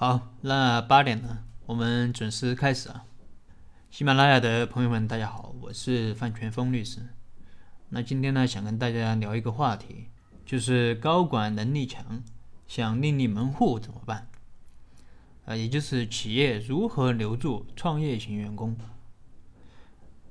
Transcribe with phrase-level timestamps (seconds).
[0.00, 3.04] 好，那八点呢，我们准时开始啊！
[3.90, 7.00] 喜马拉雅的朋友们，大家好，我是范全峰律师。
[7.88, 10.06] 那今天呢，想跟大家聊一个话题，
[10.46, 12.22] 就是高管能力强，
[12.68, 14.28] 想另立门户怎么办？
[15.46, 18.76] 啊，也就是企业如何留住创业型员工？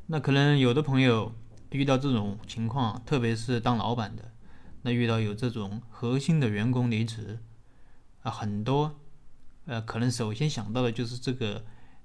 [0.06, 1.34] 那可能有的朋友
[1.72, 4.32] 遇到这种情况，特别是当老板的，
[4.84, 7.40] 那遇到有这种核心的员工离职
[8.22, 8.98] 啊，很多
[9.68, 11.64] 呃，可能首先想到的就是这个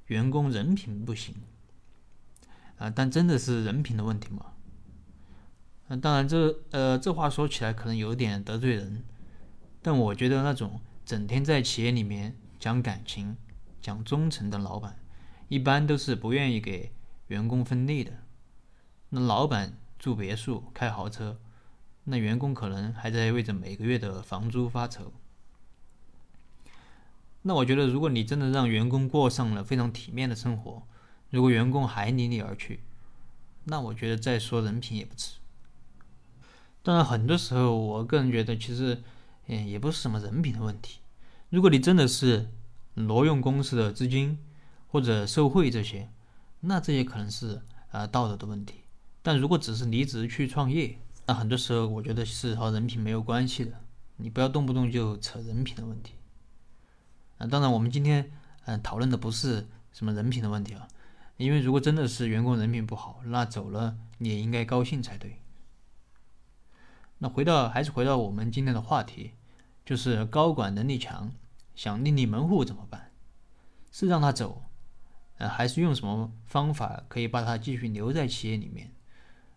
[0.09, 1.35] 员工人品不行
[2.77, 4.53] 啊，但真的是人品的问题吗？
[5.89, 9.03] 那当然，这呃，这话说起来可能有点得罪人，
[9.81, 13.37] 但我觉得那种整天在企业里面讲感情、
[13.81, 14.99] 讲忠诚的老板，
[15.49, 16.93] 一般都是不愿意给。
[17.29, 18.13] 员工分利的，
[19.09, 21.41] 那老板住别墅开豪车，
[22.05, 25.15] 那员工可能还在为着每个月的房租发愁。
[27.43, 30.83] 那我觉得，如果你真的让员工过上了非常体面的生活，
[31.31, 32.81] 如果员工还离你而去，
[33.65, 35.39] 那我觉得再说人品也不迟。
[36.83, 39.03] 当然，很多时候我个人觉得，其实
[39.47, 41.01] 嗯也不是什么人品的问题。
[41.51, 42.49] 如果你真的是
[42.95, 44.39] 挪用公司的资金
[44.89, 46.09] 或者受贿这些，
[46.61, 48.83] 那这也可能是呃道德的问题，
[49.23, 53.81] 但如果只是离职去创业，那很多时候我觉得是和人品没有关系的。
[54.17, 56.15] 你不要动不动就扯人品的问题。
[57.51, 58.31] 当然我们今天
[58.65, 60.89] 嗯讨论的不是什么人品的问题啊，
[61.37, 65.39] 因为如果真的是员工人品不好，那走了你也应该高兴才对。
[67.19, 69.33] 那回到还是回到我们今天的话题，
[69.85, 71.33] 就是高管能力强，
[71.75, 73.13] 想另立门户怎么办？
[73.91, 74.65] 是让他走？
[75.39, 78.91] 呃，还是用什么方法可以把他继续留在企业里面？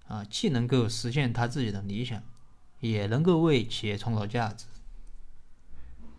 [0.08, 2.22] 啊，既能够实现他自己的理想，
[2.80, 4.66] 也能够为企业创造价值。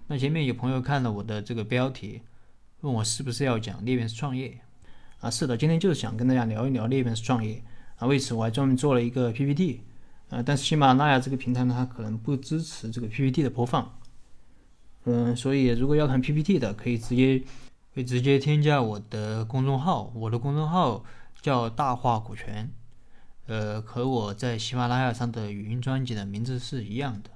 [0.07, 2.23] 那前面有朋友看了我的这个标题，
[2.81, 4.59] 问我是不是要讲裂变式创业？
[5.21, 7.62] 啊，是的，今天就是想跟大家聊一聊裂变式创业。
[7.97, 9.83] 啊，为此我还专门做了一个 PPT。
[10.28, 13.99] 呃，但是喜马拉雅这个平台呢，它可能不支持这个 PPT 的播放。
[15.05, 17.43] 嗯，所以如果要看 PPT 的，可以直接。
[17.95, 21.03] 可以直接添加我的公众号，我的公众号
[21.41, 22.71] 叫大话股权，
[23.47, 27.31] 呃，和我在喜马拉雅上的语音专辑的名字是一样的。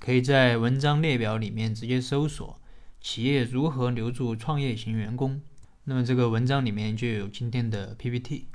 [0.00, 2.58] 可以在文章列表里面直接搜索
[3.02, 5.42] “企业如何留住创业型员工”，
[5.84, 8.46] 那么这个文章里面就有今天的 PPT。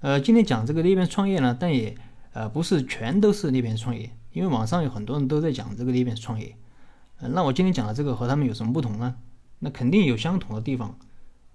[0.00, 1.94] 呃，今天讲这个裂变创业呢，但也
[2.32, 6.56] 呃不是全都是裂变创业，因为网上有很多人都在讲这个裂变创业。
[7.18, 9.16] 呃，那我今天讲的这个和他们有什么不同呢？
[9.58, 10.98] 那肯定有相同的地方，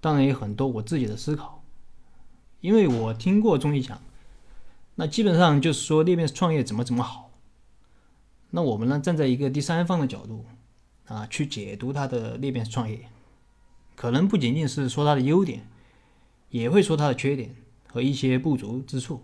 [0.00, 1.64] 当然也很多我自己的思考，
[2.60, 4.00] 因为我听过综艺讲，
[4.94, 7.25] 那基本上就是说裂变创业怎么怎么好。
[8.50, 10.44] 那我们呢站在一个第三方的角度
[11.06, 13.08] 啊去解读它的裂变式创业，
[13.94, 15.66] 可能不仅仅是说它的优点，
[16.50, 17.54] 也会说它的缺点
[17.88, 19.22] 和一些不足之处。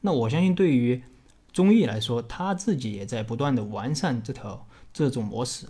[0.00, 1.02] 那我相信对于
[1.52, 5.66] 综艺来说，他自己也在不断的完善这条这种模式。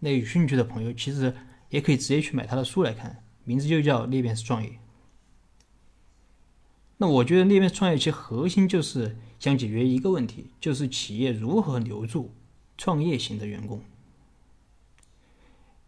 [0.00, 1.34] 那有兴趣的朋友，其实
[1.70, 4.68] 也可以直接去买他的书来看，名字就叫《裂变式创业》。
[6.98, 12.32] 那我觉得裂变式创业其实核心就是想解决一个问题，就是企业如何留住
[12.78, 13.82] 创业型的员工。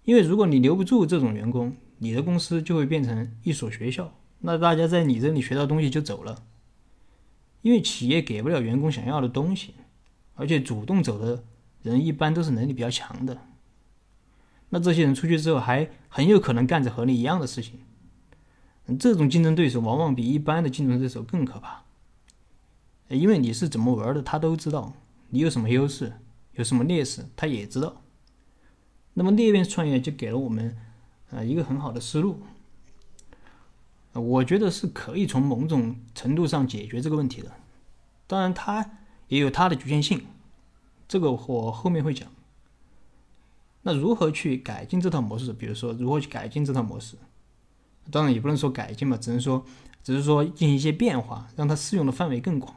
[0.04, 6.44] 因为如果你留不住这种员工，你的公司就会变成一所学校，那大家在你这里学到东西就走了。
[7.62, 9.74] 因为企业给不了员工想要的东西，
[10.34, 11.44] 而且主动走的
[11.82, 13.38] 人一般都是能力比较强的。
[14.68, 17.80] 那这些人出去之后，还很有可能干着和你一样的事情。
[18.96, 21.82] 这种竞争对手往往比一般的竞争对手更可怕，
[23.08, 24.94] 因为你是怎么玩的，他都知道；
[25.28, 26.12] 你有什么优势，
[26.52, 28.00] 有什么劣势，他也知道。
[29.14, 30.76] 那么裂变创业就给了我们
[31.30, 32.40] 呃一个很好的思路，
[34.12, 37.52] 我觉得是可以从某种程度上解决这个问题的。
[38.26, 40.26] 当然，它也有它的局限性，
[41.06, 42.28] 这个我后面会讲。
[43.82, 45.52] 那如何去改进这套模式？
[45.52, 47.16] 比如说，如何去改进这套模式？
[48.10, 49.64] 当然也不能说改进嘛，只能说，
[50.02, 52.74] 只是说进行一些变化，让它适用的范围更广。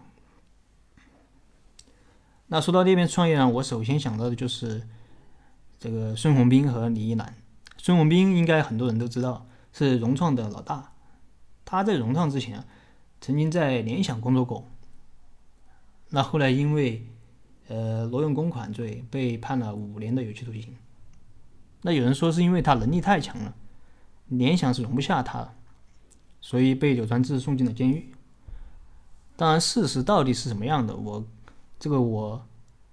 [2.48, 4.88] 那说到裂变创业呢，我首先想到的就是
[5.80, 7.34] 这个孙宏斌和李一男。
[7.78, 10.92] 孙宏斌应该很多人都知道，是融创的老大。
[11.64, 12.66] 他在融创之前，
[13.22, 14.68] 曾经在联想工作过。
[16.10, 17.08] 那后来因为
[17.70, 20.76] 呃挪用公款罪，被判了五年的有期徒刑。
[21.84, 23.56] 那有人说是因为他能力太强了，
[24.32, 25.54] 联想是容不下他，
[26.40, 28.12] 所以被柳传志送进了监狱。
[29.36, 31.26] 当然，事实到底是什么样的，我
[31.80, 32.46] 这个我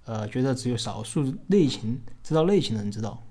[0.05, 3.23] 呃觉得只有少数内情知道内情的人知道。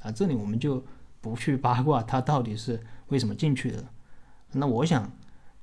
[0.00, 0.82] 啊，这里我们就
[1.20, 3.84] 不去八卦他到底是为什么进去的。
[4.52, 5.12] 那我想，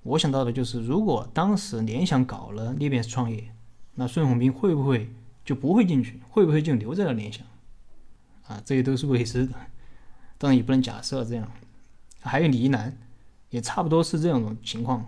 [0.03, 3.51] 我想到的就是，如果当时联想搞了裂变式创业，
[3.95, 5.09] 那孙宏斌会不会
[5.43, 6.21] 就不会进去？
[6.29, 7.45] 会不会就留在了联想？
[8.47, 9.53] 啊，这些都是未知的，
[10.37, 11.51] 当然也不能假设这样。
[12.21, 12.97] 还有李一男，
[13.49, 15.05] 也差不多是这种情况。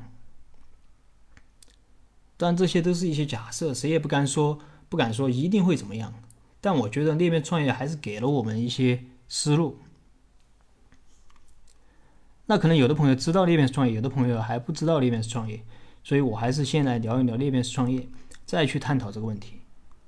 [2.38, 4.60] 但这些都是一些假设，谁也不敢说，
[4.90, 6.14] 不敢说一定会怎么样。
[6.60, 9.80] 但我觉得裂变创业还是给了我们一些思路。
[12.48, 15.64] 那可能有的朋友知道裂变创业，有的朋友还不知道裂变式创业，
[16.04, 18.10] 所以我还是先来聊一聊裂变式创业，
[18.46, 19.62] 再去探讨这个问题。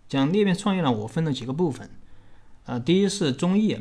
[0.10, 1.90] 讲裂变创业呢，我分了几个部分。
[2.66, 3.74] 啊，第一是综艺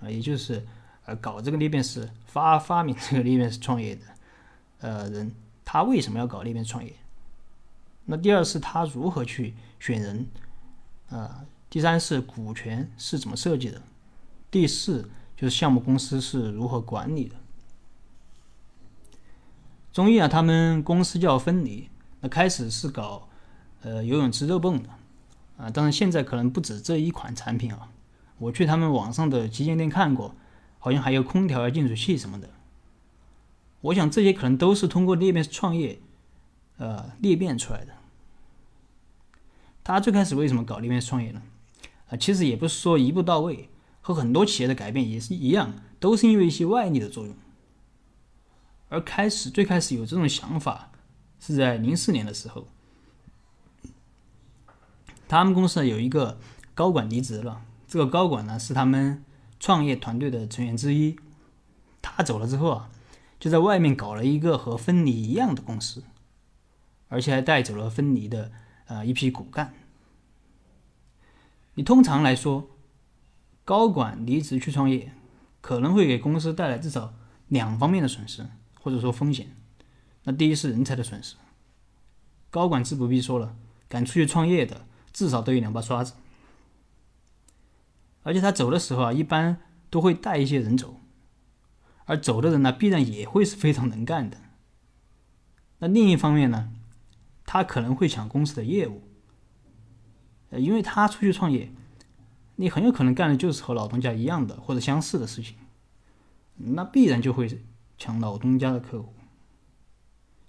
[0.00, 0.66] 啊，也就是
[1.08, 4.02] 呃搞这个裂变式发发明这个裂变式创业的
[4.80, 5.32] 呃人，
[5.64, 6.92] 他为什么要搞裂变创业？
[8.04, 10.26] 那第二是他如何去选人
[11.08, 11.46] 啊？
[11.70, 13.80] 第三是股权是怎么设计的？
[14.50, 17.36] 第四就是项目公司是如何管理的？
[19.92, 21.88] 中艺啊，他们公司叫分离，
[22.20, 23.28] 那开始是搞
[23.82, 24.90] 呃游泳池肉泵的
[25.56, 27.88] 啊，当然现在可能不止这一款产品啊。
[28.38, 30.34] 我去他们网上的旗舰店看过，
[30.78, 32.50] 好像还有空调啊、净水器什么的。
[33.80, 36.00] 我想这些可能都是通过裂变创业，
[36.78, 37.94] 呃，裂变出来的。
[39.84, 41.42] 他最开始为什么搞裂变创业呢？
[42.08, 43.68] 啊，其实也不是说一步到位，
[44.00, 47.34] 和很多企业的改变也是一样，都是因为一些外力的作用。
[48.88, 50.90] 而开始最开始有这种想法，
[51.38, 52.66] 是在零四年的时候，
[55.28, 56.38] 他们公司有一个
[56.74, 57.62] 高管离职了。
[57.86, 59.22] 这个高管呢是他们
[59.60, 61.18] 创业团队的成员之一，
[62.00, 62.90] 他走了之后啊，
[63.40, 66.04] 就在外面搞了一个和芬尼一样的公司，
[67.08, 68.52] 而且还带走了芬尼的
[68.86, 69.74] 呃一批骨干。
[71.74, 72.68] 你通常来说，
[73.64, 75.12] 高管离职去创业，
[75.60, 77.14] 可能会给公司带来至少
[77.48, 78.46] 两方面的损失
[78.80, 79.54] 或者说风险。
[80.24, 81.36] 那第一是人才的损失，
[82.50, 83.56] 高管自不必说了，
[83.88, 86.14] 敢出去创业的至少都有两把刷子。
[88.28, 89.56] 而且他走的时候啊，一般
[89.88, 91.00] 都会带一些人走，
[92.04, 94.36] 而走的人呢，必然也会是非常能干的。
[95.78, 96.70] 那另一方面呢，
[97.46, 99.08] 他可能会抢公司的业务，
[100.50, 101.72] 因为他出去创业，
[102.56, 105.56] 你很有可能干的就是和老东家一样的或者相似的事情，
[106.56, 107.62] 那必然就会
[107.96, 109.14] 抢老东家的客户。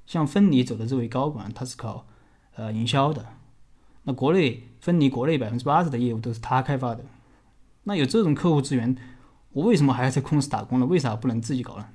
[0.06, 2.06] 像芬尼走的这位高管，他是搞
[2.56, 3.26] 呃营销的，
[4.04, 7.06] 那国内芬尼国内百分之八十的业务都是他开发的。
[7.90, 8.96] 那有这种客户资源，
[9.52, 10.86] 我为什么还要在公司打工呢？
[10.86, 11.88] 为啥不能自己搞呢？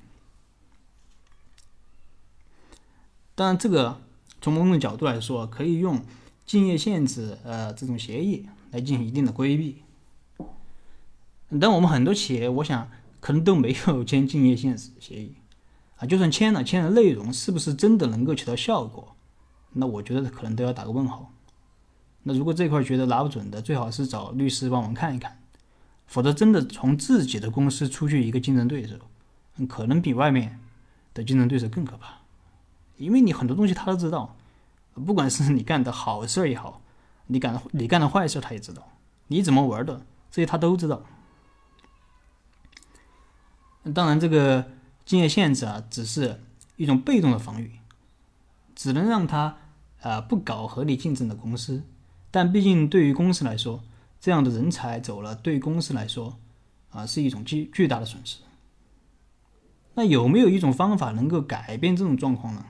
[3.33, 4.01] 当然，这个
[4.41, 6.03] 从某种角度来说，可以用
[6.45, 9.83] 竞业限制呃这种协议来进行一定的规避。
[11.61, 15.37] 但我们很多企业，我想可能都没有签竞业限制协议
[15.95, 16.05] 啊。
[16.05, 19.15] 就算签了，签的内容是不是真的能够起到效果？
[19.71, 21.31] 那我觉得可能都要打个问号。
[22.23, 25.39] 那如果这块觉得拿不准的，最好是找律师帮忙看一看。
[26.07, 28.95] 否则，真的从自己的公司出去一个竞争对手，
[29.67, 30.59] 可能比外面
[31.13, 32.19] 的竞争对手更可怕，
[32.97, 34.37] 因为你很多东西他都知道，
[34.93, 36.81] 不管是你干的好事也好，
[37.27, 38.87] 你干你干的坏事他也知道，
[39.27, 41.03] 你怎么玩的这些他都知道。
[43.93, 44.71] 当然，这个
[45.05, 46.41] 竞业限制啊，只是
[46.77, 47.79] 一种被动的防御，
[48.75, 49.57] 只能让他
[50.01, 51.83] 啊不搞和你竞争的公司，
[52.31, 53.83] 但毕竟对于公司来说。
[54.25, 56.35] 这样的人才走了，对公司来说，
[56.89, 58.39] 啊，是一种巨巨大的损失。
[59.93, 62.65] 那有没有一种方法能够改变这种状况呢？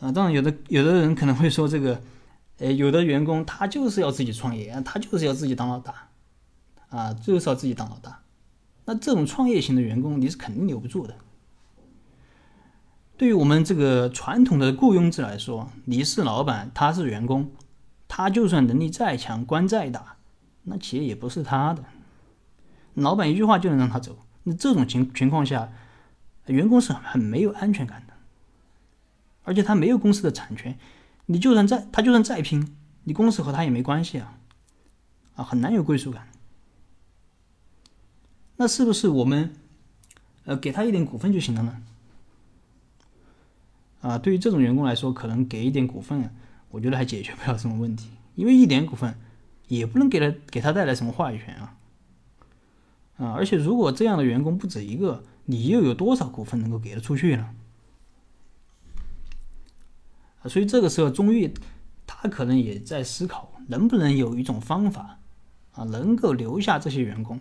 [0.00, 2.00] 啊，当然有的，有的人可能会说，这个，
[2.60, 6.08] 呃，有的员工他就是要自己创业，他就是要自己当老大，
[6.88, 8.22] 啊，就是要自己当老大。
[8.86, 11.14] 那这种创业型的员工，你是肯定留不住的。
[13.18, 17.50] 对于我们这个传统的雇佣制来说，你是老板，他是员工。
[18.08, 20.16] 他就算能力再强，官再大，
[20.64, 21.84] 那企业也不是他的。
[22.94, 25.70] 老板一句话就能让他走，那这种情情况下，
[26.46, 28.14] 员工是很没有安全感的。
[29.44, 30.76] 而且他没有公司的产权，
[31.26, 34.38] 你就算再他就算再拼，你公司和他也没关系啊，
[35.36, 36.28] 啊，很难有归属感。
[38.56, 39.54] 那是不是我们，
[40.44, 41.82] 呃，给他一点股份就行了呢？
[44.00, 46.34] 啊，对于这种员工来说，可能给一点股份。
[46.70, 49.18] 我觉得还解决不了什么问题，因为一点股份
[49.68, 51.76] 也不能给他给他带来什么话语权啊，
[53.16, 53.32] 啊！
[53.32, 57.54] 而且如果这样的员工不止一个，你又有多少股份能够给得出去呢？
[60.42, 60.48] 啊！
[60.48, 61.52] 所以这个时候，中裕
[62.06, 65.18] 他可能也在思考，能不能有一种方法
[65.72, 67.40] 啊，能够留下这些员工，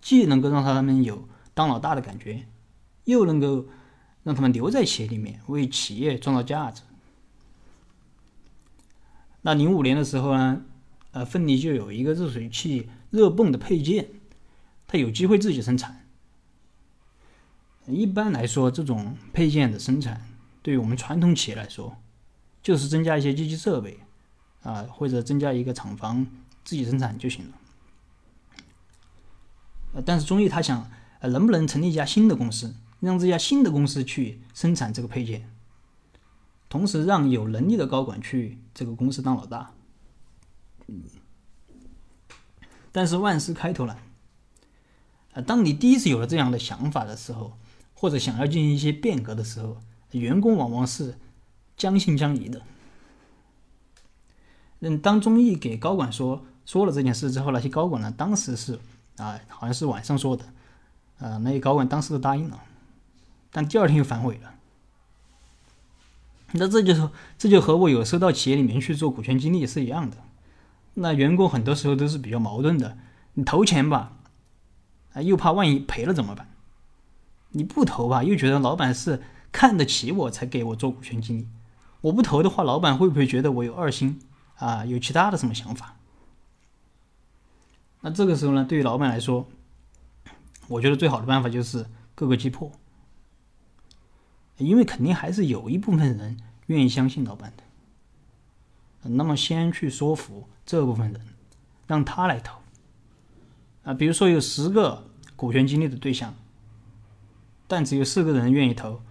[0.00, 2.46] 既能够让他们有当老大的感觉，
[3.04, 3.66] 又能够
[4.24, 6.82] 让他们留在企业里面为企业创造价值。
[9.42, 10.62] 那零五年的时候呢，
[11.10, 14.08] 呃，奋力就有一个热水器热泵的配件，
[14.86, 16.06] 它有机会自己生产。
[17.86, 20.28] 一般来说，这种配件的生产，
[20.62, 21.96] 对于我们传统企业来说，
[22.62, 23.98] 就是增加一些机器设备，
[24.62, 26.24] 啊，或者增加一个厂房
[26.62, 27.52] 自己生产就行了。
[29.94, 35.51] 呃，但是中意他想，呃，能不能成立一家新的公司，让这家新的公司去生产这个配件？
[36.72, 39.74] 同时让有能力的高管去这个公司当老大，
[42.90, 43.98] 但是万事开头难。
[45.34, 47.58] 啊，当你第一次有了这样的想法的时候，
[47.92, 51.18] 或者想要进行一些变革的时候，员工往往是
[51.76, 52.62] 将信将疑的。
[54.80, 58.80] 嗯，当中义给高管说说了这件事之后，那些高管呢，当时是
[59.18, 60.46] 啊，好像是晚上说的，
[61.18, 62.58] 啊，那些高管当时都答应了，
[63.50, 64.54] 但第二天又反悔了。
[66.52, 70.18] 那这就是这就和我有时候到企业里面去做股权激励是一样的。
[70.94, 72.98] 那员工很多时候都是比较矛盾的，
[73.34, 74.12] 你投钱吧，
[75.14, 76.48] 啊，又怕万一赔了怎么办？
[77.52, 81.48] 你不投吧，又觉得老板是看得起我才给我做股权激励，
[82.02, 84.20] 我不投的话，老板会不会觉得我有二心
[84.56, 84.84] 啊？
[84.84, 85.96] 有其他的什么想法？
[88.02, 89.46] 那这个时候呢，对于老板来说，
[90.68, 92.70] 我觉得最好的办法就是各个击破。
[94.64, 101.20] 因为肯定还是有一部分人愿意相信老板的，那么先去说服这部分人，
[101.86, 102.58] 让他来投。
[103.84, 106.34] 啊，比如说有十个股权激励的对象，
[107.66, 109.02] 但只有四个人愿意投，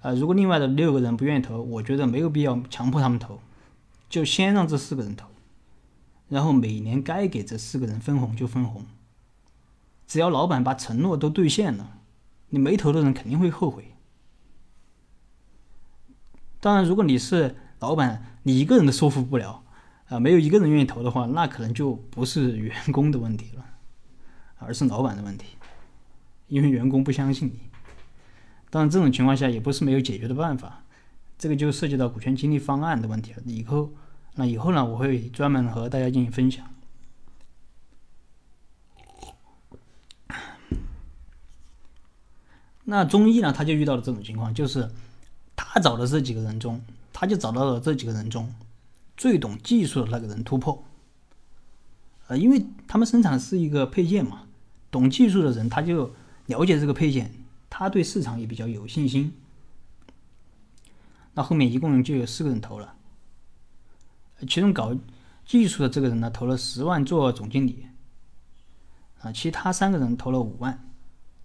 [0.00, 3.40] 啊，如果另外的六个人不愿意投，我觉得没有必要强迫他们投，
[4.08, 5.26] 就先让这四个人投，
[6.28, 8.86] 然后每年该给这四个人分红就分红。
[10.06, 11.98] 只要老板把承诺都兑现了，
[12.50, 13.94] 你没投的人肯定会后悔。
[16.60, 19.62] 当然，如果你是老板，你一个人都说服不了，
[20.08, 23.64] 啊，没有一个人愿意投的话，那可能就不是员工的问题了，
[24.58, 25.56] 而是老板的问题，
[26.48, 27.60] 因为员工不相信你。
[28.70, 30.82] 当然，这种情况下也不是没有解决的办法，
[31.38, 33.42] 这个就涉及到股权激励方案的问题了。
[33.46, 33.92] 以后，
[34.34, 36.66] 那以后呢，我会专门和大家进行分享。
[42.84, 44.90] 那中医呢，他就遇到了这种情况，就是。
[45.64, 46.80] 他找的这几个人中，
[47.12, 48.54] 他就找到了这几个人中
[49.16, 50.84] 最懂技术的那个人突破。
[52.28, 54.44] 呃，因为他们生产的是一个配件嘛，
[54.90, 56.14] 懂技术的人他就
[56.46, 57.34] 了解这个配件，
[57.68, 59.32] 他对市场也比较有信心。
[61.34, 62.94] 那后面一共就有四个人投了，
[64.40, 64.96] 其中搞
[65.44, 67.86] 技术的这个人呢投了十万做总经理，
[69.20, 70.88] 啊，其他三个人投了五万，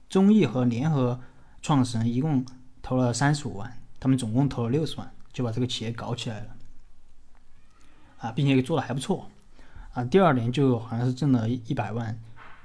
[0.08, 1.20] 中艺和联合
[1.62, 2.46] 创始人一共
[2.82, 3.80] 投了三十五万。
[4.04, 6.48] 他们总共投了六十万，就把这个企业搞起来了，
[8.18, 9.30] 啊，并且做的还不错，
[9.94, 12.08] 啊，第二年就好像是挣了一百万，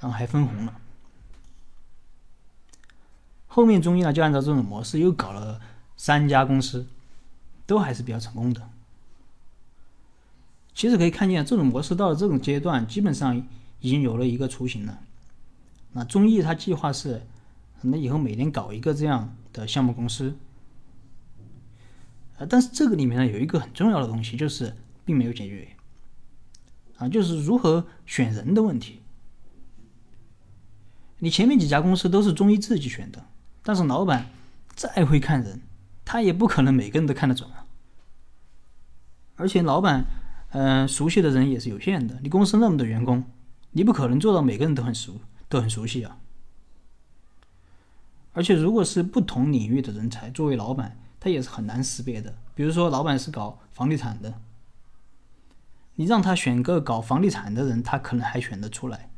[0.01, 0.75] 然后还分红了。
[3.47, 5.61] 后面中医呢就按照这种模式又搞了
[5.97, 6.89] 三家公司，
[7.67, 8.69] 都还是比较成功的。
[10.75, 13.47] 其实可以看见，这种模式到了这种阶段，基本上
[13.79, 14.99] 已经有了一个雏形了。
[15.93, 17.25] 那中医他计划是，
[17.83, 20.37] 那以后每年搞一个这样的项目公司。
[22.39, 25.69] 啊，但是这个里面呢有一个很重要的东西，就是并没有解决，
[26.97, 29.03] 啊，就是如何选人的问题。
[31.19, 33.27] 你前面几家公司都是中医自己选的，
[33.65, 34.31] 但是老板
[34.77, 35.61] 再会看人，
[36.05, 37.67] 他也不可能每个人都看得准啊。
[39.35, 40.05] 而且老板，
[40.51, 42.21] 嗯，熟悉的人也是有限的。
[42.23, 43.25] 你公司那么多员工，
[43.73, 46.19] 你不可能做到每个人都很熟，都很熟悉啊。
[48.33, 50.97] 而且如果是不同领域的人才，作为老板。
[51.21, 52.35] 他也是很难识别的。
[52.55, 54.41] 比如说，老板是搞房地产的，
[55.95, 59.11] 你让他选个搞房地产的人，他可能还选得出来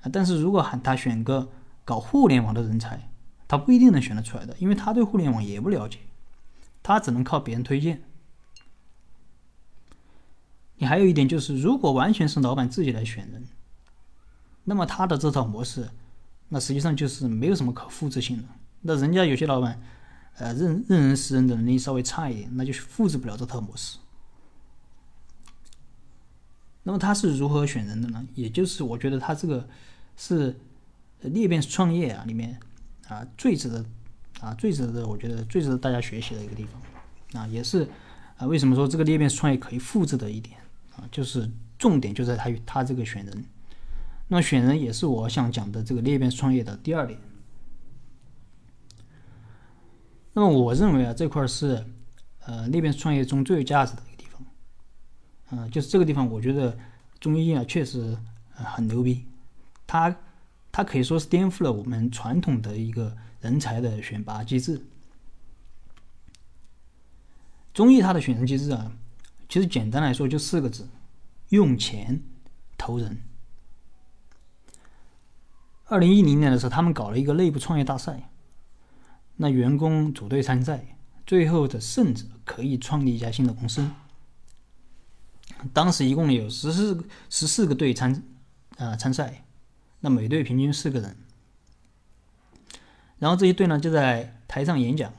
[0.00, 0.08] 啊。
[0.10, 1.50] 但是如果喊他选个
[1.84, 3.10] 搞互联网的人才，
[3.46, 5.98] 他不一定能选得出来的，因为他对互联网也不了解，
[6.82, 8.02] 他只能靠别人推荐。
[10.76, 13.44] 你还有一点就是，如果完全是老板自己来选人，
[14.64, 15.90] 那么他的这套模式，
[16.48, 18.44] 那实际上就是没有什么可复制性的。
[18.80, 19.82] 那人家有些老板。
[20.36, 23.98] 呃，认认人识人的能力稍微差一点，那就是复制不了这套模式。
[26.82, 28.26] 那么他是如何选人的呢？
[28.34, 29.68] 也就是我觉得他这个
[30.16, 30.54] 是
[31.20, 32.58] 裂变创业啊里面
[33.08, 33.84] 啊最值得
[34.40, 37.88] 啊最值得我觉得最值得大家学习的一个地方啊，也是
[38.36, 40.58] 啊为什么说这个裂变创业可以复制的一点
[40.96, 41.48] 啊，就是
[41.78, 43.44] 重点就在他他这个选人
[44.28, 47.18] 那选人也是我想讲的这个裂变创业的第二点。
[50.34, 51.86] 那么我认为啊，这块是
[52.40, 54.44] 呃那边创业中最有价值的一个地方。
[55.50, 56.76] 嗯，就是这个地方，我觉得
[57.20, 58.18] 中医啊确实
[58.52, 59.24] 很牛逼，
[59.86, 60.14] 它
[60.72, 64.84] 它可以说是颠覆了我们传统的一个人才的选拔机制。
[67.72, 68.92] 中医它的选人机制啊，
[69.48, 70.88] 其实简单来说就四个字：
[71.50, 72.20] 用钱
[72.76, 73.22] 投人。
[75.86, 78.30] 二零一零年的时候，他们搞了一个内部创业大赛，
[79.36, 83.90] 那员工组队参赛，最后的胜者可以创立一家新的公司。
[85.72, 88.22] 当时一共有十四十四个队参
[88.76, 89.44] 啊参赛，
[90.00, 91.16] 那每队平均四个人，
[93.18, 95.12] 然后这些队呢就在台上演讲。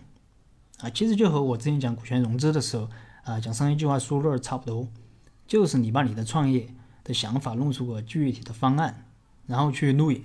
[0.80, 2.90] 啊，其实就和我之前讲股权融资的时候
[3.24, 4.88] 啊，讲商业计划书那差不多，
[5.48, 6.70] 就是你把你的创业
[7.04, 9.06] 的想法弄出个具体的方案，
[9.48, 10.22] 然后去路演，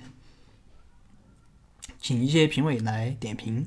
[2.00, 3.64] 请一些评委来点评。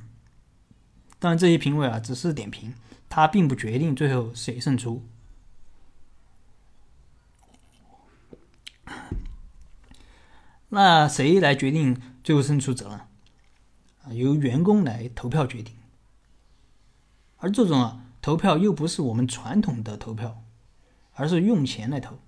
[1.23, 2.73] 当然，这些评委啊只是点评，
[3.07, 5.01] 他并不决定最后谁胜出。
[10.67, 13.07] 那谁来决定最后胜出者呢？
[14.03, 15.73] 啊，由员工来投票决定。
[17.37, 20.43] 而这种啊投票又不是我们传统的投票，
[21.13, 22.19] 而是用钱来投。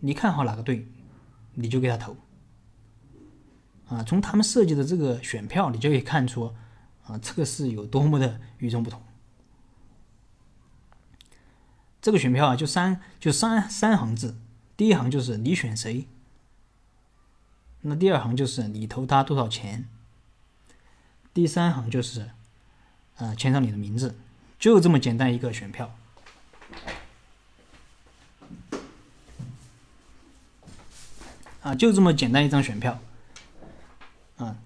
[0.00, 0.86] 你看好哪个队，
[1.54, 2.18] 你就给他投。
[3.88, 6.54] 啊，从他们设计的这个选票，你就可以看出，
[7.06, 9.02] 啊，这个是有多么的与众不同。
[12.00, 14.36] 这个选票啊，就三就三三行字，
[14.76, 16.06] 第一行就是你选谁，
[17.80, 19.88] 那第二行就是你投他多少钱，
[21.32, 22.30] 第三行就是。
[23.16, 24.14] 啊，签上你的名字，
[24.58, 25.96] 就这么简单一个选票。
[31.62, 33.00] 啊，就这么简单一张选票。
[34.36, 34.58] 啊，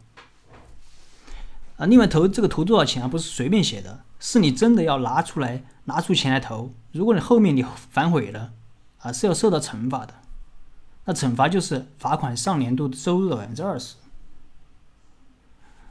[1.80, 6.70] 啊，另外投这个投多少钱啊，不是随便写的，是你真的要拿出来拿出钱来投。
[6.92, 8.52] 如果你后面你反悔了，
[8.98, 10.14] 啊，是要受到惩罚的。
[11.06, 13.96] 那惩罚就是罚款上年度收入的百分之二十。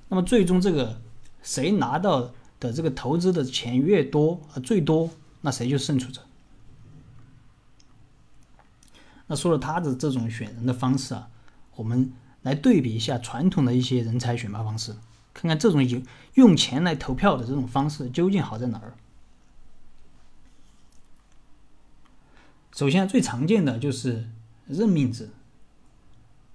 [0.07, 1.01] 那么最终这个
[1.41, 2.31] 谁拿到？
[2.61, 6.21] 的这个投资的钱越多，啊，最多，那谁就胜出者。
[9.27, 11.29] 那说了他的这种选人的方式啊，
[11.77, 14.93] 我们来对比一下传统的一些人才选拔方式，
[15.39, 18.93] 看看这种用用钱来投票的这种方式究竟好在哪儿。
[22.75, 24.29] 首先，最常见的就是
[24.67, 25.29] 任命制。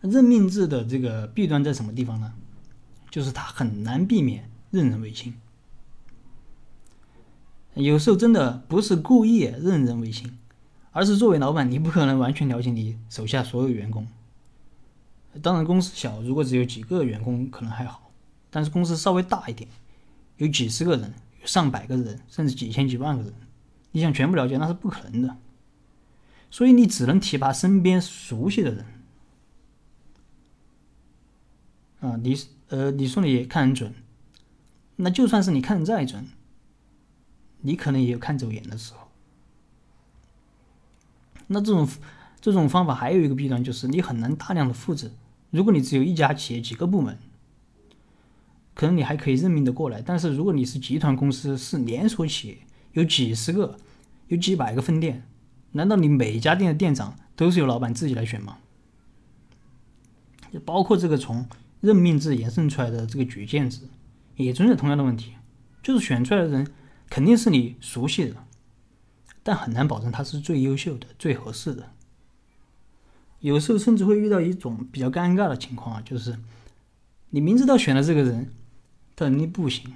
[0.02, 2.34] 任命制的这个弊端在什么地方呢？
[3.10, 5.34] 就是它很难避免任人唯亲。
[7.72, 10.36] 有时候真的不是故意任人唯亲，
[10.92, 14.06] 而是作为老板，你不可能完全了解你手下所有员工。
[15.40, 18.03] 当然，公司小，如果只有几个员工可能还好，
[18.54, 19.68] 但是公司稍微大一点，
[20.36, 23.34] 有几十个人、有上百个人，甚至几千几万个人，
[23.90, 25.36] 你想全部了解那是不可能的。
[26.52, 28.86] 所以你只能提拔身边熟悉的人。
[31.98, 32.36] 啊，你
[32.68, 33.92] 呃，你说你看人准，
[34.94, 36.24] 那就算是你看的再准。
[37.62, 39.08] 你可能也有看走眼的时候，
[41.48, 41.88] 那这种
[42.40, 45.10] 这种方法还有一个弊端，就是你很难大量的复制。
[45.50, 47.18] 如果你只有一家企业几个部门，
[48.74, 50.02] 可能你还可以任命的过来。
[50.02, 52.58] 但是如果你是集团公司，是连锁企业，
[52.92, 53.78] 有几十个、
[54.28, 55.26] 有几百个分店，
[55.72, 58.58] 难道你每家店的店长都是由老板自己来选吗？
[60.52, 61.46] 就包括这个从
[61.80, 63.82] 任命制延伸出来的这个举荐制，
[64.36, 65.32] 也存在同样的问题，
[65.82, 66.66] 就是选出来的人。
[67.10, 68.34] 肯定是你熟悉的，
[69.42, 71.92] 但很难保证他是最优秀的、最合适的。
[73.40, 76.36] 有时候甚至会遇到一种比较尴尬的情况啊，就是
[77.30, 78.50] 你明知道选了这个人，
[79.16, 79.94] 他能力不行，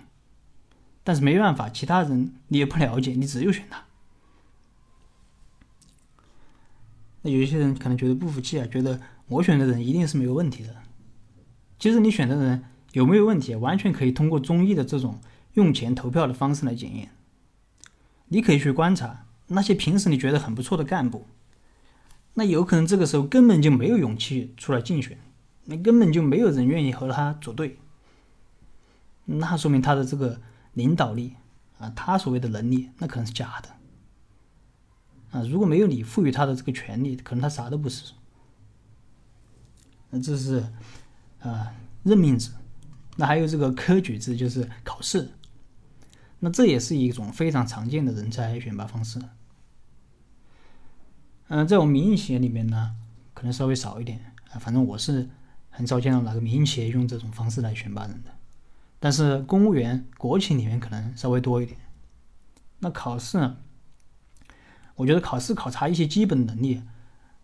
[1.05, 3.85] 但是没办法，其他人你也不了解，你只有选他。
[7.23, 10.77] 那有一些人可能觉得不服气啊，觉得我选的人一定是没有问题的。
[11.79, 15.21] 其实你选的人有没有问题，完全可以通过中医的这种。
[15.55, 17.11] 用钱投票的方式来检验，
[18.29, 21.27] 你可以去观察那些平时你觉得很不错的干部，
[22.35, 25.19] 那有可能这个时候根本就没有勇气出来竞选，
[25.65, 27.77] 那根本就没有人愿意和他组队，
[29.31, 30.41] 那说明他的这个
[30.73, 31.35] 领导力
[31.79, 33.69] 啊，他所谓的能力那可能是假的
[35.31, 35.43] 啊。
[35.43, 38.15] 如果没有你赋予他的这个权利，可能他啥都不是。
[40.09, 40.67] 那这是
[41.41, 42.51] 啊任命制，
[43.17, 45.31] 那还有这个科举制，就是考试。
[46.39, 49.21] 那这也是一种非常常见的人才选拔方式。
[51.49, 52.97] 嗯，在我们民营企业里面呢，
[53.35, 54.59] 可能稍微少一点啊。
[54.59, 55.29] 反正我是
[55.69, 58.31] 很少见到哪个民营企业用这种方式来选拔人的，
[59.01, 61.79] 但是公务员、国企里面可能稍微多一点。
[62.81, 63.59] 那考试呢？
[64.97, 66.83] 我觉得考试考察一些基本能力，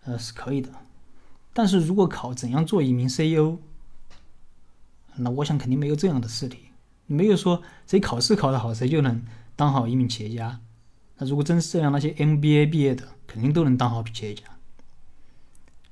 [0.04, 0.70] 呃是可以的，
[1.52, 3.58] 但是如果考怎样做一名 CEO，
[5.14, 6.70] 那我想肯定没有这样的试题，
[7.06, 10.60] 没有说谁考试考得好谁就能当好一名企业家。
[11.18, 14.42] 那如果真是这样，那些 MBA 毕业的肯定都能当好企业家。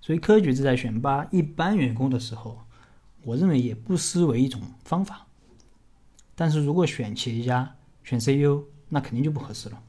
[0.00, 2.62] 所以科举制在选拔一般员工的时候，
[3.22, 5.28] 我认为也不失为一种方法。
[6.42, 9.80] 但是如果选企业家、选 CEO，那肯定就不合适了。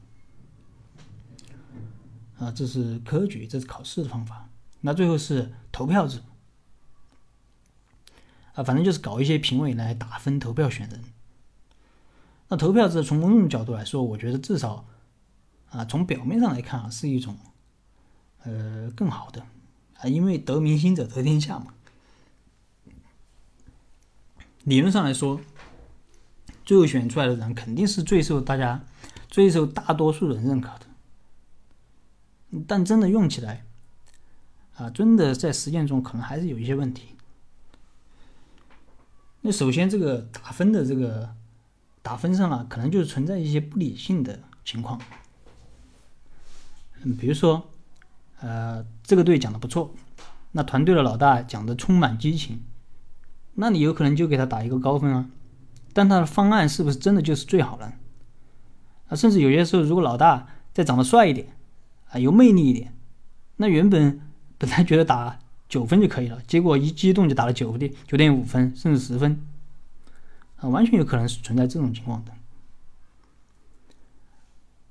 [2.38, 4.48] 啊，这是科举，这是考试的方法。
[4.80, 6.20] 那最后是投票制，
[8.54, 11.02] 啊，反正就是搞一些评委来打分投票选人。
[12.46, 14.86] 那投票制从某种角度来说，我觉得至少，
[15.70, 17.36] 啊，从表面上来看啊，是一种，
[18.44, 19.44] 呃，更好的，
[19.94, 21.74] 啊，因为得民心者得天下嘛。
[24.62, 25.40] 理论上来说，
[26.64, 28.84] 最后选出来的人肯定是最受大家、
[29.28, 30.86] 最受大多数人认可的。
[32.66, 33.64] 但真的用起来，
[34.76, 37.08] 啊，真的在实践中可能还是有一些问题。
[39.40, 41.34] 那首先，这个打分的这个
[42.00, 45.00] 打分上啊，可能就是存在一些不理性的情况。
[47.02, 47.70] 嗯，比如说，
[48.40, 49.94] 呃，这个队讲的不错，
[50.52, 52.62] 那团队的老大讲的充满激情，
[53.54, 55.28] 那你有可能就给他打一个高分啊。
[55.94, 57.90] 但他的方案是不是真的就是最好的？
[59.08, 61.48] 啊，甚至有些时候，如果老大再长得帅一点。
[62.10, 62.94] 啊，有魅力一点，
[63.56, 64.20] 那原本
[64.56, 65.36] 本来觉得打
[65.68, 69.44] 九分就可以了，结果一激动就打了九点九点五分，甚至十分，
[70.58, 72.30] 啊，完全有可能是存在这种情况的。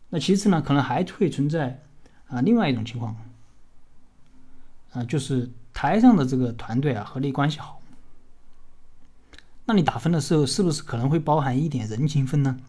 [0.09, 1.81] 那其次呢，可能还会存在
[2.27, 3.15] 啊另外一种情况，
[4.91, 7.79] 啊，就是台上的这个团队啊合力关系好，
[9.65, 12.59] 那你打分的时候是不是可能会包含一点人情分呢？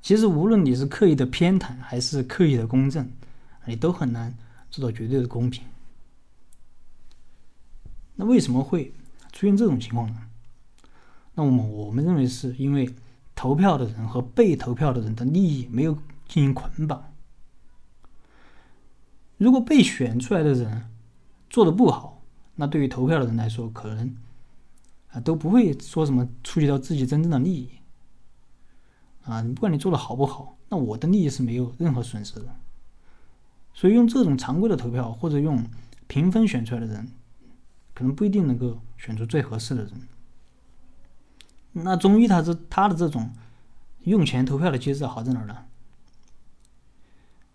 [0.00, 3.10] 其实，无论你是刻意的偏袒还是刻意的公正，
[3.64, 4.36] 你都很难
[4.70, 5.64] 做到绝对的公平。
[8.14, 8.94] 那为什么会
[9.32, 10.22] 出现这种情况呢？
[11.34, 12.94] 那我们我们认为是因为
[13.34, 15.94] 投票的人和被投票的人的利益没有
[16.26, 17.12] 进行捆绑。
[19.36, 20.88] 如果被选出来的人
[21.50, 22.22] 做的不好，
[22.54, 24.16] 那对于投票的人来说，可能
[25.20, 27.70] 都不会说什么触及到自己真正的利益。
[29.24, 32.54] 啊，你不管你做的好不好，那我的利益是没有任何损失的。
[33.74, 35.64] 所以用这种常规的投票或者用
[36.06, 37.08] 评分选出来的人，
[37.92, 39.92] 可能不一定能够选出最合适的人。
[41.72, 43.30] 那中医他这他的这种
[44.04, 45.64] 用钱投票的机制好在哪儿呢？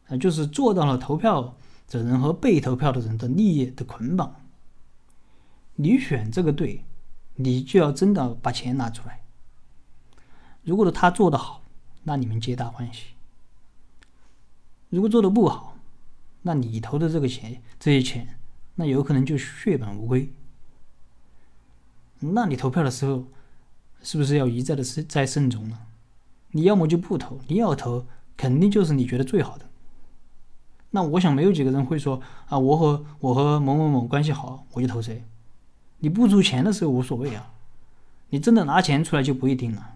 [0.10, 4.36] 啊，就是做到了投票者人和被投票的人的利益的捆绑。
[5.76, 6.84] 你选这个队，
[7.43, 9.21] 你就要真的把钱拿出来。
[10.63, 11.63] 如果说他做的好，
[12.04, 13.08] 那你们皆大欢喜。
[14.89, 15.77] 如果做的不好，
[16.43, 18.38] 那你投的这个钱，这些钱，
[18.75, 20.32] 那有可能就血本无归。
[22.19, 23.25] 那你投票的时候，
[24.04, 25.80] 是不是要一再的再慎重呢？
[26.51, 28.06] 你要么就不投，你要投，
[28.38, 29.69] 肯定就是你觉得最好的。
[30.91, 35.23] 那我想没有几个人会说啊，我和我和某某某关系好，我就投谁。
[36.02, 37.54] 你不出钱的时候无所谓啊，
[38.30, 39.96] 你真的拿钱出来就不一定了。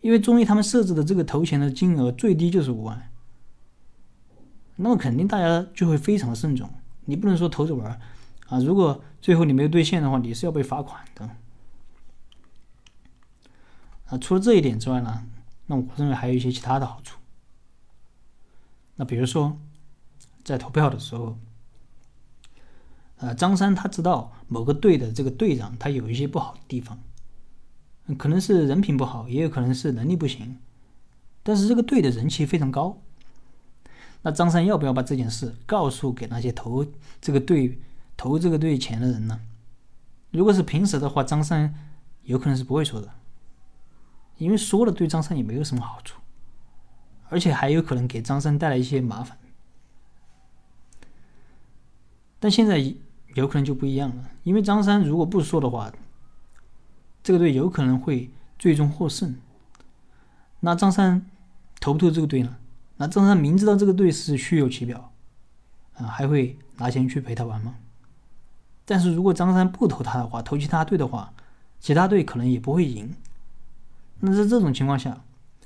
[0.00, 3.10] 因为中医他们设置的这个投钱的金额最低就是五万，
[4.76, 6.70] 那么肯定大家就会非常的慎重。
[7.04, 8.00] 你不能说投着玩
[8.48, 8.58] 啊！
[8.60, 11.28] 如果最后你没有兑现的话，你是要被罚款的。
[14.06, 15.26] 啊，除了这一点之外呢，
[15.66, 17.18] 那我认为还有一些其他的好处。
[18.96, 19.58] 那比如说，
[20.44, 21.38] 在投票的时候，
[23.20, 26.98] 呃，张三他知道某个队的这个队长他有一些不好的地方。
[28.18, 30.58] 可能是人品不好，也有可能是能力不行，
[31.42, 32.98] 但是这个队的人气非常高。
[34.22, 36.84] 那张三要不要把这件事告诉给那些投
[37.20, 37.80] 这个队、
[38.16, 39.40] 投这个队钱的人呢？
[40.30, 41.74] 如果是平时的话，张三
[42.24, 43.10] 有可能是不会说的，
[44.38, 46.20] 因为说了对张三也没有什么好处，
[47.28, 49.38] 而且还有可能给张三带来一些麻烦。
[52.40, 52.94] 但现在
[53.34, 55.92] 有可能就不一样了，因为张三如果不说的话。
[57.22, 59.36] 这个队有可能会最终获胜，
[60.60, 61.26] 那张三
[61.78, 62.56] 投不投这个队呢？
[62.96, 65.12] 那张三明知道这个队是虚有其表，
[65.96, 67.74] 啊，还会拿钱去陪他玩吗？
[68.86, 71.34] 但是如果张三不投他的话，投其他队的话，
[71.78, 73.14] 其他队可能也不会赢。
[74.20, 75.22] 那在这种情况下，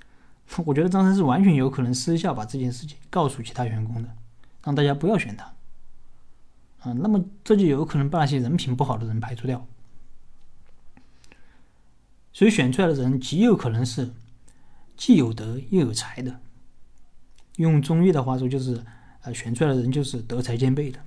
[0.66, 4.08] 我觉得张三是完全有可能私下把这件事情告诉其他员工的，
[4.64, 5.53] 让大家不要选他。
[6.84, 9.66] 啊，那么这就有可能把那些人品不好的人排除掉。
[12.32, 14.12] 所以选出来的人极有可能是
[14.96, 16.40] 既有德又有才的。
[17.56, 18.84] 用中医的话说，就是
[19.22, 21.00] 呃，选出来的人就是德才兼备的。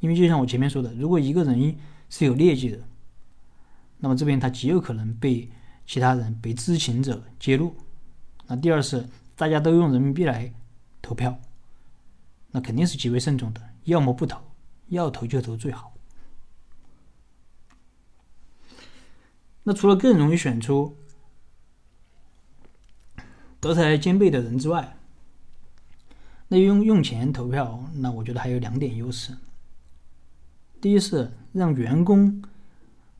[0.00, 1.76] 因为就像我前面说的，如果一个人
[2.10, 2.78] 是有劣迹的，
[3.98, 5.48] 那么这边他极有可能被
[5.86, 7.76] 其他人、被知情者揭露。
[8.46, 10.52] 那第二是大家都用人民币来
[11.02, 11.38] 投票，
[12.50, 14.40] 那肯定是极为慎重的，要么不投，
[14.88, 15.94] 要投就投最好。
[19.64, 20.96] 那除了更容易选出
[23.58, 24.96] 德才兼备的人之外，
[26.46, 29.36] 那用用钱投票，那我觉得还有两点优势。
[30.80, 32.42] 第一是让员工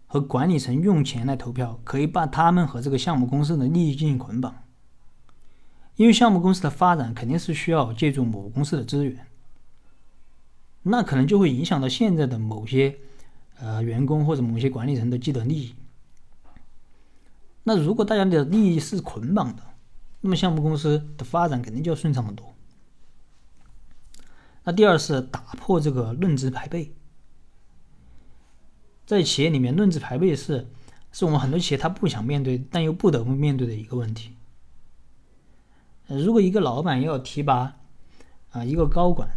[0.06, 4.62] 和管理层用钱来投票，可以把他们和这个项目公司的利益进行捆绑。
[5.96, 9.26] 因为项目公司的发展肯定是需要借助某公司的资源，
[10.88, 12.96] 那可能就会影响到现在的某些
[13.58, 15.74] 呃员工或者某些管理层的既得利益。
[17.64, 19.62] 那如果大家的利益是捆绑的，
[20.20, 22.54] 那么项目公司的发展肯定就要顺畅很多。
[24.62, 26.94] 那第二是打破这个论资排辈，
[29.04, 30.68] 在企业里面，论资排辈是
[31.10, 34.36] 是我们很多企业他不想面对，但又不得不面对的一个问题。
[36.06, 37.76] 如果一个老板要提拔
[38.50, 39.28] 啊一个高管，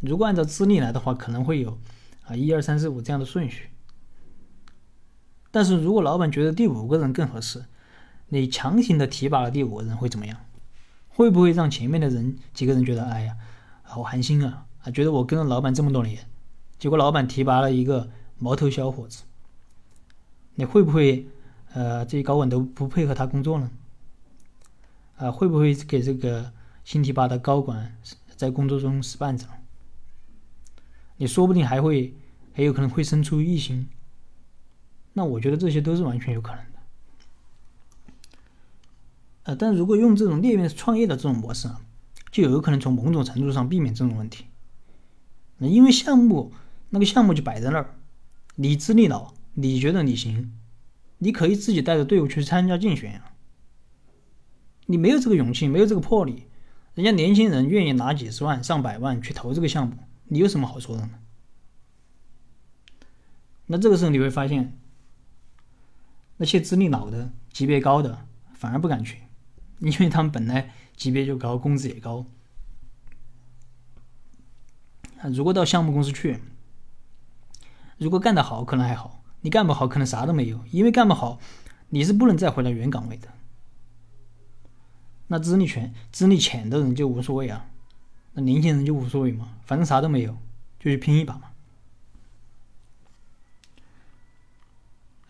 [0.00, 1.78] 如果按照资历来的话，可能会有
[2.24, 3.70] 啊一二三四五这样的顺序。
[5.50, 7.64] 但是如果老板觉得第五个人更合适，
[8.28, 10.38] 你强行的提拔了第五个人会怎么样？
[11.08, 13.36] 会不会让前面的人几个人觉得哎呀
[13.82, 16.26] 好寒心啊啊，觉得我跟了老板这么多年，
[16.78, 18.08] 结果老板提拔了一个
[18.38, 19.24] 毛头小伙子，
[20.54, 21.26] 你会不会
[21.74, 23.70] 呃这些高管都不配合他工作呢？
[25.16, 26.52] 啊会不会给这个
[26.84, 27.94] 新提拔的高管
[28.36, 29.44] 在工作中使绊子？
[31.20, 32.14] 你说不定还会
[32.54, 33.86] 还有可能会生出异心。
[35.12, 36.78] 那我觉得这些都是完全有可能的，
[39.42, 41.82] 呃，但如果用这种裂变创业的这种模式啊，
[42.30, 44.46] 就有可能从某种程度上避免这种问题。
[45.58, 46.52] 那因为项目
[46.88, 47.94] 那个项目就摆在那儿，
[48.54, 50.54] 你资历老，你觉得你行，
[51.18, 53.32] 你可以自己带着队伍去参加竞选呀。
[54.86, 56.44] 你没有这个勇气，没有这个魄力，
[56.94, 59.96] 人家年轻人愿意拿几十万、上百万去投这个项目，
[60.30, 61.20] 你有什么好说的呢？
[63.66, 64.76] 那这个时候你会发现。
[66.36, 69.24] 那些资历老的、级别高的反而不敢去，
[69.80, 72.24] 因为他们本来级别就高，工资也高。
[75.34, 76.40] 如果到项目公司去，
[77.98, 80.64] 如果干得好，可能还好；你干不好，可能啥都没有。
[80.70, 81.38] 因为干不好，
[81.90, 83.28] 你是不能再回到原岗位的。
[85.26, 87.69] 那资历全、资历浅的人就无所谓啊，
[88.32, 90.32] 那年轻人就无所谓嘛，反正啥都没有，
[90.78, 91.50] 就去拼一把嘛。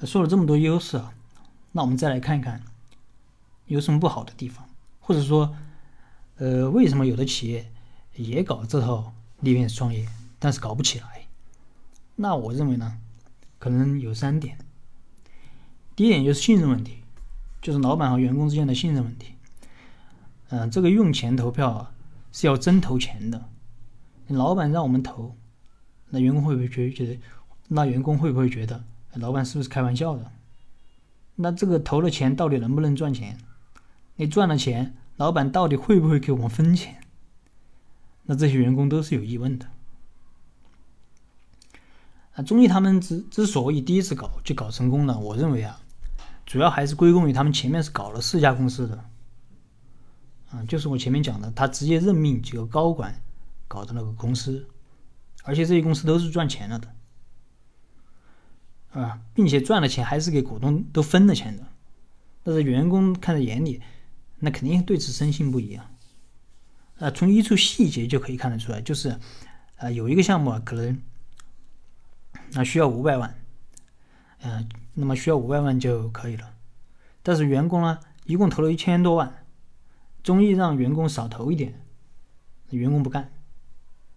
[0.07, 1.13] 说了这么多优势啊，
[1.73, 2.63] 那我们再来看一看
[3.67, 5.55] 有什么不好的地方，或者说，
[6.37, 7.71] 呃，为什么有的企业
[8.15, 10.09] 也搞这套裂变式创业，
[10.39, 11.27] 但是搞不起来？
[12.17, 12.99] 那我认为呢，
[13.59, 14.59] 可能有三点。
[15.95, 17.03] 第一点就是信任问题，
[17.61, 19.35] 就是老板和员工之间的信任问题。
[20.49, 21.93] 嗯，这个用钱投票啊，
[22.33, 23.49] 是要真投钱的。
[24.29, 25.37] 老板让我们投，
[26.11, 27.19] 那员工会不会觉觉得？
[27.69, 28.85] 那员工会不会觉得？
[29.15, 30.31] 老板是不是开玩笑的？
[31.37, 33.39] 那这个投了钱到底能不能赚钱？
[34.17, 37.01] 你赚了钱，老板到底会不会给我们分钱？
[38.25, 39.67] 那这些员工都是有疑问的。
[42.35, 45.81] 啊，中医他们之之所以第一次搞就搞成功了，我认为啊，
[46.47, 49.05] 主要还是归功于他们前面是搞了四家公司的。
[50.51, 53.23] 啊，就是我前面讲的，他直接任命几个高管
[53.69, 54.67] 搞的那个公司，
[55.45, 56.95] 而且这些公司都是赚钱了的。
[58.93, 61.65] 啊，并且赚了钱还是给股东都分了钱的，
[62.43, 63.81] 但是员工看在眼里，
[64.41, 65.91] 那肯定对此深信不疑啊。
[66.99, 69.17] 啊，从一处细节就可以看得出来，就是，
[69.77, 71.01] 啊，有一个项目啊，可能，
[72.55, 73.33] 啊需要五百万，
[74.43, 76.53] 嗯，那么需要五百万就可以了，
[77.23, 79.40] 但是员工呢，一共投了一千多万，
[80.23, 81.81] 中意让员工少投一点，
[82.71, 83.33] 员工不干，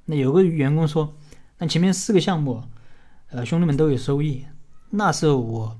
[0.05, 1.15] 那有个员工说，
[1.57, 2.63] 那前面四个项目，
[3.29, 4.45] 呃，兄弟们都有收益。
[4.89, 5.79] 那时候我，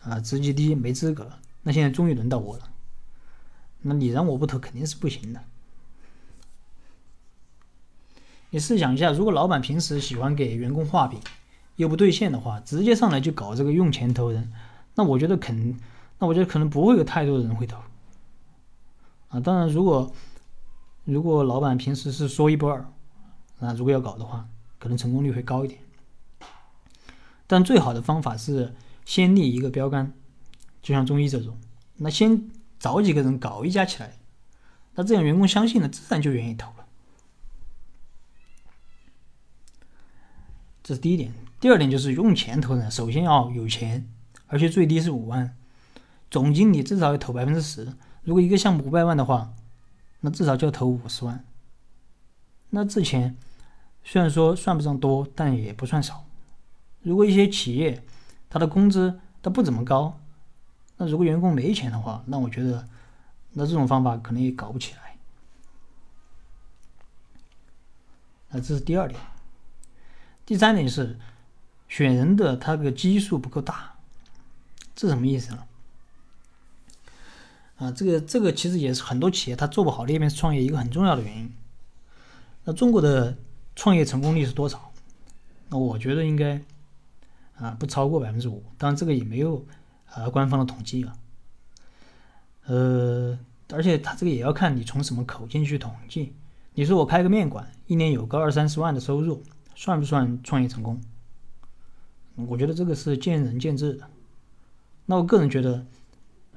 [0.00, 1.30] 啊，职级低没资格。
[1.62, 2.70] 那现在终于轮到我了，
[3.82, 5.40] 那你让我不投肯定是不行的。
[8.50, 11.20] 你试想一下，如果老板平时喜欢给员工画饼，
[11.74, 14.52] 又不兑现的话，直接上来就搞这个用钱投人，
[14.94, 15.76] 那我觉得肯，
[16.20, 17.78] 那我觉得可能不会有太多的人会投。
[19.28, 20.12] 啊，当然，如果
[21.04, 22.88] 如果老板平时是说一不二，
[23.58, 25.80] 那如果要搞的话，可能成功率会高一点。
[27.46, 30.12] 但最好的方法是先立一个标杆，
[30.82, 31.56] 就像中医这种，
[31.96, 34.16] 那先找几个人搞一家起来，
[34.94, 36.86] 那这样员工相信了，自然就愿意投了。
[40.82, 41.32] 这是第一点。
[41.58, 44.08] 第二点就是用钱投人，首先要有钱，
[44.46, 45.56] 而且最低是五万，
[46.30, 47.92] 总经理至少要投百分之十。
[48.26, 49.54] 如果一个项目五百万的话，
[50.20, 51.44] 那至少就要投五十万。
[52.70, 53.36] 那这钱
[54.02, 56.26] 虽然说算不上多，但也不算少。
[57.02, 58.02] 如果一些企业
[58.50, 60.18] 他的工资他不怎么高，
[60.96, 62.88] 那如果员工没钱的话，那我觉得
[63.52, 65.16] 那这种方法可能也搞不起来。
[68.50, 69.20] 那这是第二点。
[70.44, 71.16] 第三点是
[71.86, 73.94] 选人的他的基数不够大，
[74.96, 75.64] 这什么意思呢？
[77.76, 81.52] 啊，这个这个其实也是很多企业它做不好裂变式创业一个很重要的原因。
[82.64, 83.36] 那中国的
[83.74, 84.90] 创业成功率是多少？
[85.68, 86.62] 那我觉得应该
[87.56, 89.62] 啊不超过百分之五，当然这个也没有
[90.06, 91.18] 啊官方的统计啊。
[92.64, 96.32] 呃，而且他这个也要看你从什么口径去统计。
[96.72, 99.42] 你说我开个面馆，一年有个二三十万的收入，
[99.74, 100.98] 算不算创业成功？
[102.36, 104.08] 我觉得这个是见仁见智的。
[105.04, 105.84] 那我个人觉得。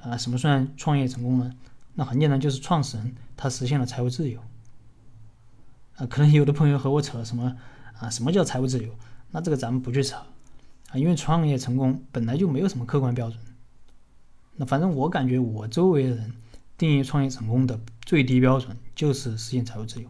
[0.01, 1.53] 啊，什么算创业成功呢？
[1.95, 4.39] 那很简单，就是创始人他实现了财务自由。
[5.97, 7.57] 啊，可能有的朋友和我扯什么
[7.97, 8.09] 啊？
[8.09, 8.89] 什么叫财务自由？
[9.31, 13.37] 那这个咱们不去扯啊，因为创业成功本来就没有什么客观标准。
[14.55, 16.33] 那反正我感觉我周围的人
[16.77, 20.09] 定义创业成功的最低标准就是实现财务自由。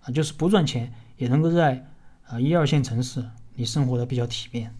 [0.00, 1.88] 啊，就是不赚钱也能够在
[2.26, 4.74] 啊一二线城市你生活的比较体面。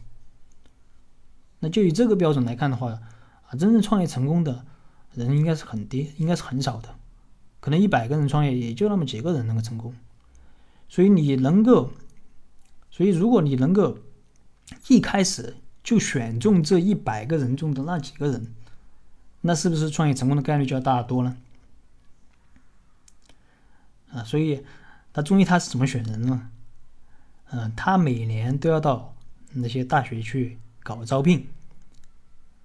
[1.60, 3.00] 那就以这个标准来看的话。
[3.58, 4.64] 真正创业成功的
[5.14, 6.94] 人应该是很低，应该是很少的，
[7.60, 9.94] 可能一百个人创业也就那么几个人能够成功。
[10.88, 11.92] 所以你能够，
[12.90, 13.98] 所以如果你能够
[14.88, 18.54] 一开始就选中这一百个人中的那几个人，
[19.42, 21.36] 那是不是创业成功的概率就要大得多呢？
[24.12, 24.64] 啊，所以
[25.12, 26.50] 他中医他是怎么选人呢？
[27.50, 29.14] 嗯，他每年都要到
[29.52, 31.46] 那些大学去搞招聘，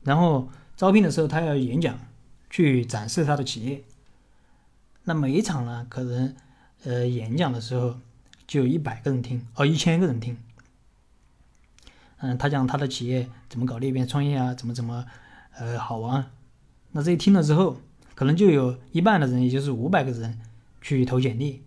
[0.04, 0.50] 然后。
[0.78, 2.00] 招聘的时候，他要演讲，
[2.52, 3.84] 去展示他的企业。
[5.06, 6.36] 那每一场呢，可能
[6.84, 7.98] 呃演讲的时候
[8.46, 10.38] 就有一百个人听，哦，一千个人听。
[12.20, 15.04] 嗯，他讲他的企业怎么搞裂变创业啊，怎么怎么
[15.58, 16.30] 呃好玩。
[16.92, 17.78] 那这一听了之后，
[18.14, 20.40] 可能就有一半的人，也就是五百个人
[20.80, 21.64] 去投简历。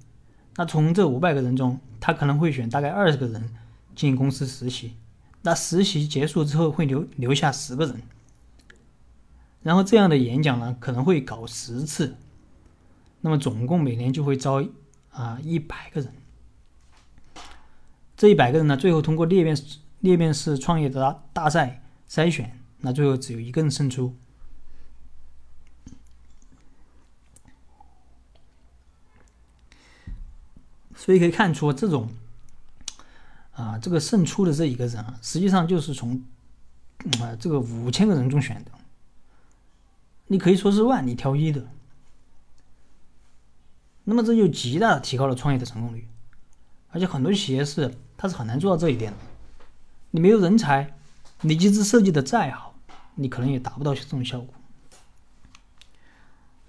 [0.55, 3.53] 那从这五百个人中，他可能会选大概二十个人
[3.97, 4.95] 进公司实习。
[5.43, 8.01] 那实习结束之后，会留留下十个人。
[9.63, 12.17] 然后这样的演讲呢，可能会搞十次，
[13.21, 14.65] 那么总共每年就会招
[15.11, 16.15] 啊一百个人。
[18.17, 19.57] 这一百个人呢，最后通过裂变
[20.01, 24.15] 裂变式创业的大大赛筛选，那最后只有一个人胜出。
[30.95, 32.11] 所以可以看出，这种
[33.53, 36.23] 啊这个胜出的这一个人啊，实际上就是从
[37.21, 38.71] 啊这个五千个人中选的。
[40.33, 41.67] 你可以说是万里挑一的，
[44.05, 46.07] 那么这就极大的提高了创业的成功率，
[46.91, 49.19] 而且很多企业是它是很难做到这一点的。
[50.13, 50.95] 你没有人才，
[51.41, 52.77] 你机制设计的再好，
[53.17, 54.55] 你可能也达不到这种效果。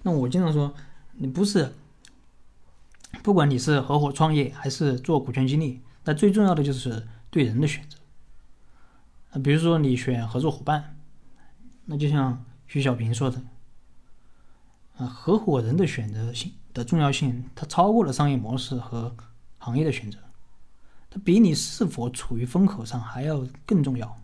[0.02, 0.74] 那我经常说，
[1.12, 1.72] 你不是，
[3.22, 7.96] 不管你是合伙创业还是做股权激励，那最重要的就是对人的选择。
[9.30, 10.96] 啊，比如说你选合作伙伴，
[11.84, 13.40] 那就像徐小平说的。
[14.98, 19.16] 啊，合伙人的选择性的重要性，它超过了商业模式和
[19.58, 20.18] 行业的选择，
[21.08, 24.18] 它比你是否处于风口上还要更重要。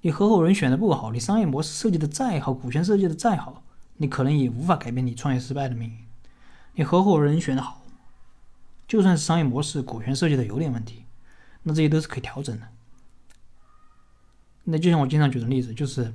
[0.00, 3.62] 你合伙人选的不好，你商业模式设计的再好，股权设计的再好，
[3.98, 5.98] 你可能也无法改变你创业失败的命运。
[6.74, 7.82] 你合伙人选的好，
[8.88, 11.04] 就算是商业模式、股权设计的有点问题，
[11.62, 12.68] 那这些都是可以调整的。
[14.64, 16.12] 那就像我经常举的例子，就是。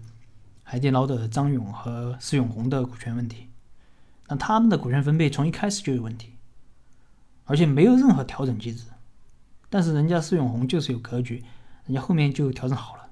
[0.71, 3.49] 海底捞的张勇和施永红的股权问题，
[4.27, 6.35] 那他们的股权分配从一开始就有问题，
[7.45, 8.83] 而且没有任何调整机制。
[9.67, 11.43] 但是人家施永红就是有格局，
[11.87, 13.09] 人家后面就调整好了。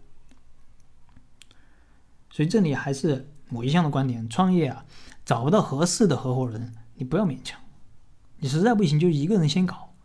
[2.29, 4.85] 所以这里还是我一向的观点：创业啊，
[5.25, 7.59] 找不到合适的合伙人，你不要勉强。
[8.37, 9.95] 你实在不行就一个人先搞，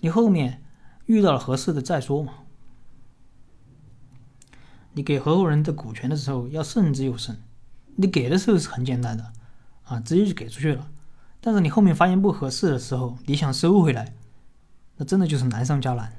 [0.00, 0.62] 你后面
[1.04, 2.32] 遇到了合适的再说嘛。
[4.94, 7.36] 你给合伙人的股权的时候要慎之又慎，
[7.96, 9.32] 你给的时候是很简单的，
[9.84, 10.88] 啊，直接就给出去了。
[11.40, 14.14] 但是你后面发现不合适的时候，你想收回来，
[14.96, 16.16] 那真的就是难上加难。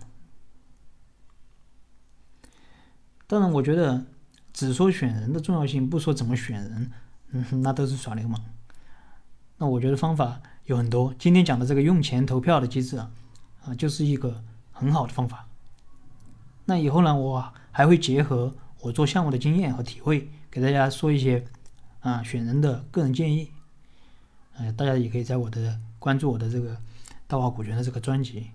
[3.28, 4.06] 当然，我觉得
[4.54, 6.92] 只说选人的重要性，不说怎么选人，
[7.32, 8.40] 嗯，那都是耍流氓。
[9.58, 13.10] 那我觉得方法有很多，今天讲的这个用钱投票的机制啊，
[13.64, 15.48] 啊，就是一个很好的方法。
[16.66, 18.54] 那以后呢，我还会结合
[18.86, 21.44] 我做项目的经验和体会，给大家说一些
[22.02, 23.50] 啊选人的个人建议。
[24.58, 26.78] 呃，大家也可以在我的关注我的这个
[27.26, 28.52] 大话股权的这个专辑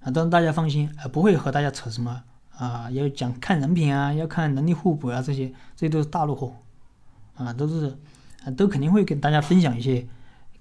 [0.00, 2.24] 啊，但是大家放心，呃，不会和大家扯什么
[2.56, 6.56] 啊，要讲看人品啊，要看能力互补啊，这些这些都是大陆货
[7.34, 7.94] 啊，都是
[8.42, 10.08] 啊，都肯定会跟大家分享一些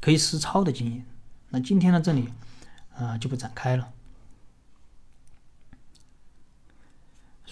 [0.01, 1.05] 可以实操的经验。
[1.51, 2.27] 那今天呢，这里
[2.93, 3.92] 啊就不展开了。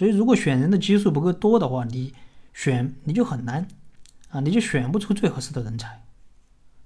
[0.01, 2.11] 所以，如果选人的基数不够多的话，你
[2.55, 3.67] 选你就很难。
[4.29, 6.03] 啊，你就选不出最合适的人才，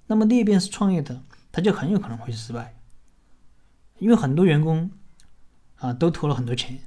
[0.06, 2.74] 那么裂变式创业的，他就很有可能会失败，
[3.98, 4.90] 因为很多员工
[5.76, 6.78] 啊都投了很多钱，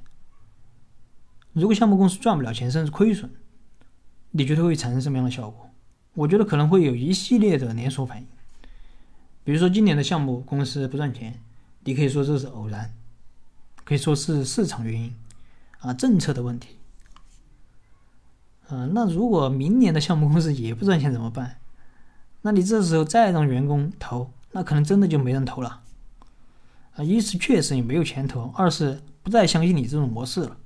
[1.52, 3.28] 如果项目公司赚不了钱，甚至亏损，
[4.30, 5.68] 你觉得会产生什么样的效果？
[6.14, 8.28] 我觉得可能会有一系列的连锁反应，
[9.42, 11.42] 比如说今年的项目公司不赚钱，
[11.82, 12.94] 你可以说这是偶然，
[13.82, 15.12] 可以说是市场原因，
[15.80, 16.76] 啊，政策的问题。
[18.68, 21.58] 嗯，那如果明年的项目公司也不赚钱怎么办？
[22.42, 25.82] 那你这时候再让员工投，那可能真的就没人投了。
[26.94, 30.56] 啊，一是确实也没有钱投，二是不再相信你这种模式了。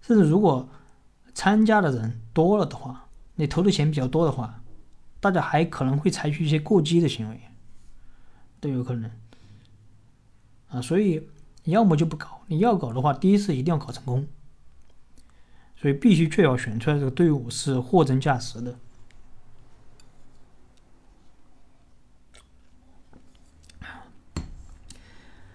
[0.00, 0.68] 甚至如果
[1.34, 4.62] 参加的人多了的话，你投的钱比较多的话，
[5.20, 7.40] 大家还可能会采取一些过激的行为，
[8.60, 9.10] 都有可能。
[10.68, 11.28] 啊，所以
[11.64, 14.26] 你要么就不搞，你要搞的话，第一次一定要搞成功。
[15.76, 18.78] 所以必须确保选出来这个队伍是货真价实的。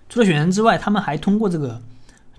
[0.10, 1.82] 除了选人之外，他们还通过这个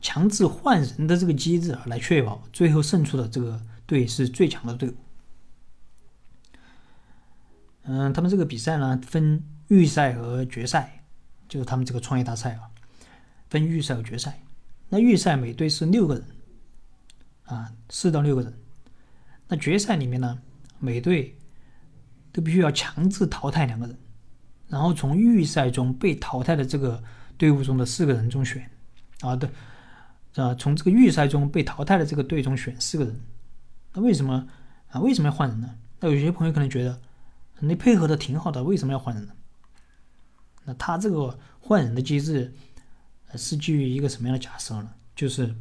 [0.00, 4.94] 强制换人的这个机制来确保最后胜出的这个队是最强的队伍。
[7.82, 11.04] 嗯，他们这个比赛呢分预赛和决赛，
[11.48, 12.68] 就是他们这个创业大赛啊，
[13.48, 14.40] 分预赛和决赛。
[14.88, 16.24] 那预赛每队是六个人。
[17.44, 18.58] 啊，四到六个人。
[19.48, 20.38] 那决赛里面呢，
[20.78, 21.36] 每队
[22.30, 23.96] 都必须要强制淘汰两个人，
[24.66, 27.02] 然后从预赛中被淘汰的这个
[27.38, 28.70] 队伍中的四个人中选。
[29.20, 29.48] 啊，对，
[30.36, 33.18] 啊，从这个预赛中被淘汰的这个队中选四个人。
[33.94, 34.46] 那为什么
[34.90, 35.00] 啊？
[35.00, 35.74] 为什么要换人呢？
[36.00, 37.00] 那有些朋友可能觉得，
[37.60, 39.32] 你配合的挺好的，为什么要换人呢？
[40.66, 42.52] 那他这个换人的机制
[43.36, 44.90] 是基于一个什么样的假设呢？
[45.14, 45.54] 就是。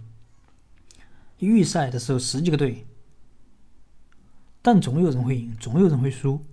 [1.39, 2.87] 预赛的时候十几个队，
[4.63, 6.43] 但总有人会赢，总有人会输。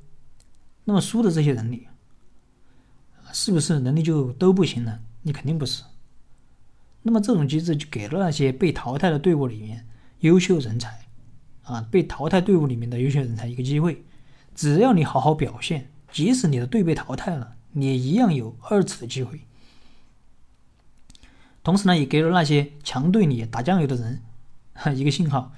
[0.84, 1.88] 那么输的这些人里，
[3.32, 5.00] 是不是能力就都不行呢？
[5.22, 5.84] 你肯定不是。
[7.00, 9.86] 那么这种机制就给了那些被淘汰的队伍里面
[10.20, 11.06] 优秀人才，
[11.62, 14.04] 啊，被淘汰队伍里面的优秀人才一个机会。
[14.54, 19.40] 只要你好好表现，即使你的队被淘汰了，你也一样有二次的机会。
[21.64, 24.22] 同时呢，也给了那些强队里打酱油的人。
[24.96, 25.52] 一个信号，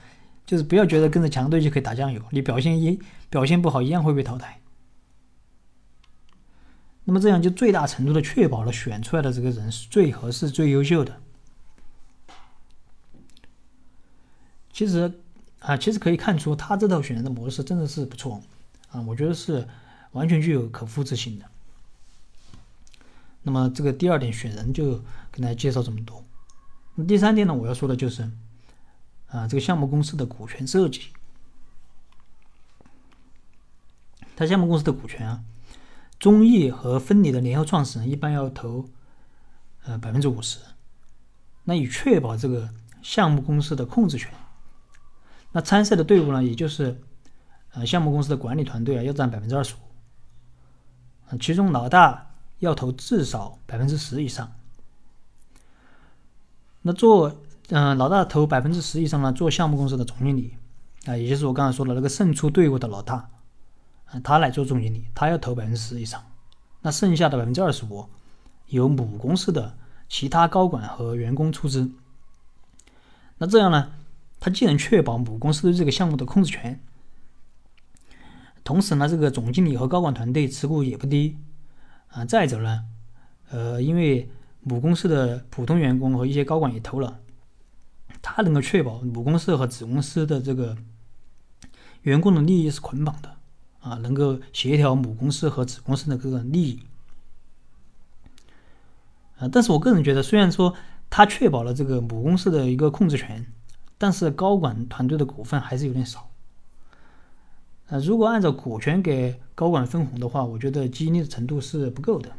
[0.45, 3.01] 就是不要觉得跟着强队就可以打酱油，你表现一
[3.31, 4.61] 表现不好，一样会被淘汰。
[7.05, 11.19] 那么这样就最大程度的确保了选出来的这个人是最合适、最优秀的。
[14.71, 15.11] 其实
[15.61, 18.43] 啊，其实可以看出他这套选人的模式真的是不错
[18.91, 19.67] 啊，我觉得是
[20.13, 21.47] 完全具有可复制性的。
[23.47, 26.23] 那么这个第二点选人就跟大家介绍这么多。
[26.97, 28.31] 那第三点呢，我要说的就是。
[29.29, 31.09] 啊，这个项目公司的股权设计，
[34.37, 35.43] 他项目公司的股权啊，
[36.21, 38.89] 中意和分离的联合创始人一般要投
[39.83, 40.61] 呃百分之五十，
[41.65, 42.71] 那以确保这个
[43.03, 44.33] 项目公司的控制权。
[45.51, 47.03] 那参赛的队伍呢，也就是
[47.73, 52.26] 呃项目公司的管理团队啊，要占百分之二十五，其中老大
[52.59, 54.53] 要投至少百分之十以上。
[56.83, 57.37] 那做。
[57.71, 60.55] 嗯，老大投百分之十以上呢，做项目公司的总经理，
[61.05, 63.29] 啊，也就是我刚才说的那个胜出队伍的老大，
[64.05, 66.25] 啊，他来做总经理，他要投百分之十以上，
[66.83, 68.07] 那剩下的百分之二十五，
[68.69, 69.77] 由母公司的
[70.09, 71.91] 其他高管和员工出资。
[73.39, 73.91] 那这样呢，
[74.39, 76.81] 他既能确保母公司对这个项目的控制权，
[78.63, 81.37] 同时呢，这个总经理和高管团队持股也不低，
[82.09, 82.85] 啊，再者呢，
[83.51, 84.31] 呃，因为
[84.63, 87.21] 母公司的普通员工和一些高管也投了。
[88.23, 90.77] 他能够确保母公司和子公司的这个
[92.03, 93.37] 员工的利益是捆绑的，
[93.81, 96.83] 啊，能够协调母公司和子公司的各个利益。
[99.39, 100.75] 啊，但是我个人觉得，虽然说
[101.09, 103.47] 他确保了这个母公司的一个控制权，
[103.99, 106.29] 但是高管团队的股份还是有点少。
[107.89, 112.33] 呃，如果按照股权给高管分红的话，我觉得激励的程度是不够的。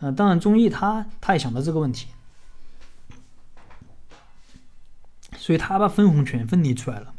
[0.00, 2.08] 呃，当然，中意他他也想到这个问题，
[5.36, 7.14] 所以他把分红权分离出来了，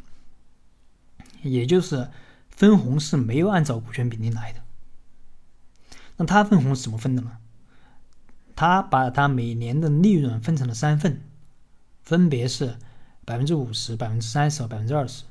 [1.42, 2.10] 也就是
[2.48, 4.60] 分红是没有按照股权比例来的。
[6.16, 7.38] 那他分红是怎么分的呢？
[8.54, 11.22] 他把他每年的利润分成了三份，
[12.02, 12.76] 分别是
[13.24, 15.24] 百分之五十、百分之三十和百分之二十。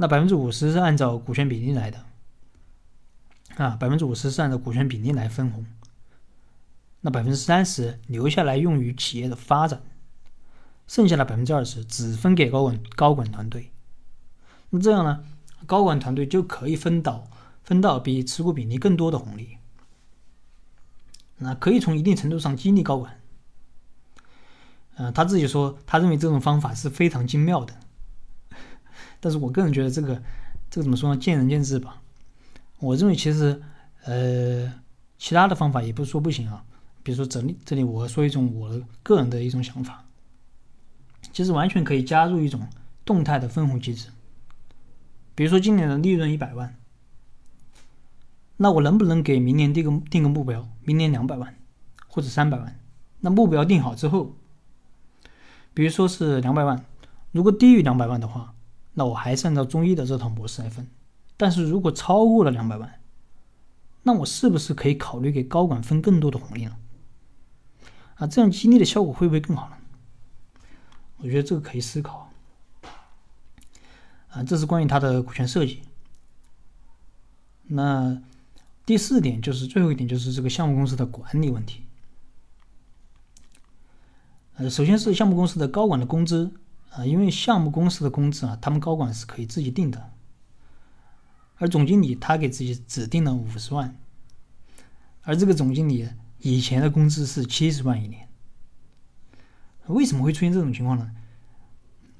[0.00, 2.04] 那百分之五十是按照股权比例来的，
[3.56, 5.66] 啊，百分之五十是按照股权比例来分红。
[7.00, 9.82] 那百分之三十留下来用于企业的发展，
[10.86, 13.72] 剩下的百分之二十只分给高管高管团队。
[14.70, 15.24] 那这样呢，
[15.66, 17.28] 高管团队就可以分到。
[17.64, 19.58] 分到比持股比例更多的红利，
[21.36, 23.20] 那可以从一定程度上激励高管。
[24.94, 27.78] 呃，他自己说，他认为这种方法是非常精妙的。
[29.20, 30.22] 但是我个人觉得，这个
[30.70, 31.20] 这个怎么说呢？
[31.20, 32.02] 见仁见智吧。
[32.78, 33.60] 我认为其实，
[34.04, 34.72] 呃，
[35.18, 36.64] 其他的方法也不是说不行啊。
[37.02, 40.04] 比如说这里这里，我说一种我个人的一种想法，
[41.32, 42.68] 其实完全可以加入一种
[43.04, 44.08] 动态的分红机制。
[45.34, 46.74] 比如说今年的利润一百万。
[48.60, 50.68] 那我能不能给明年定个定个目标？
[50.82, 51.54] 明年两百万，
[52.08, 52.76] 或者三百万？
[53.20, 54.34] 那目标定好之后，
[55.74, 56.84] 比如说是两百万，
[57.30, 58.52] 如果低于两百万的话，
[58.98, 60.84] 那我还是按照中医的这套模式来分。
[61.36, 63.00] 但是如果超过了两百万，
[64.02, 66.76] 那我是不是可以考虑给高管分更多的红利呢？
[68.16, 69.76] 啊，这样激励的效果会不会更好呢？
[71.18, 72.30] 我觉得这个可以思考。
[74.30, 75.82] 啊，这是关于它的股权设计。
[77.68, 78.20] 那。
[78.88, 81.82] 第四点就是最后一点，就是这个项目公司的管理问题。
[84.56, 86.50] 呃，首先是项目公司的高管的工资
[86.90, 90.12] 啊，因为项目公司的工资啊，他们高管是可以自己定的，
[91.56, 93.96] 而总经理他给自己指定了五十万，
[95.22, 96.08] 而这个总经理
[96.38, 98.28] 以前的工资是七十万一年。
[99.86, 101.14] 为什么会出现这种情况呢？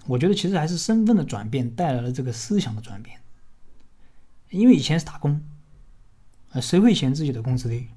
[0.07, 3.21] 我觉得其实还是身份的转变带来了这个思想的转变，
[4.51, 5.43] 因为以前是打工。
[6.51, 7.89] 啊，谁会嫌自己的工资低？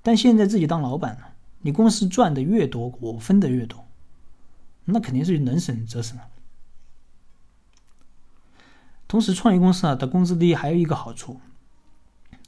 [0.00, 3.85] 但现在自己当老板了，你公司赚的越多，我分的越多，
[4.86, 6.18] 那肯定是能省则省。
[9.06, 11.40] 同时，创业公司啊的工资低还有一个好处，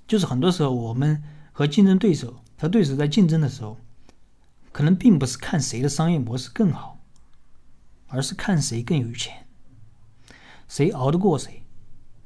[0.06, 1.22] 就是很多时候我们
[1.52, 3.78] 和竞争对手和对手在竞争的时候，
[4.72, 6.98] 可能并不是看谁的商业模式更好，
[8.08, 9.46] 而是看谁更有钱，
[10.66, 11.62] 谁熬得过谁。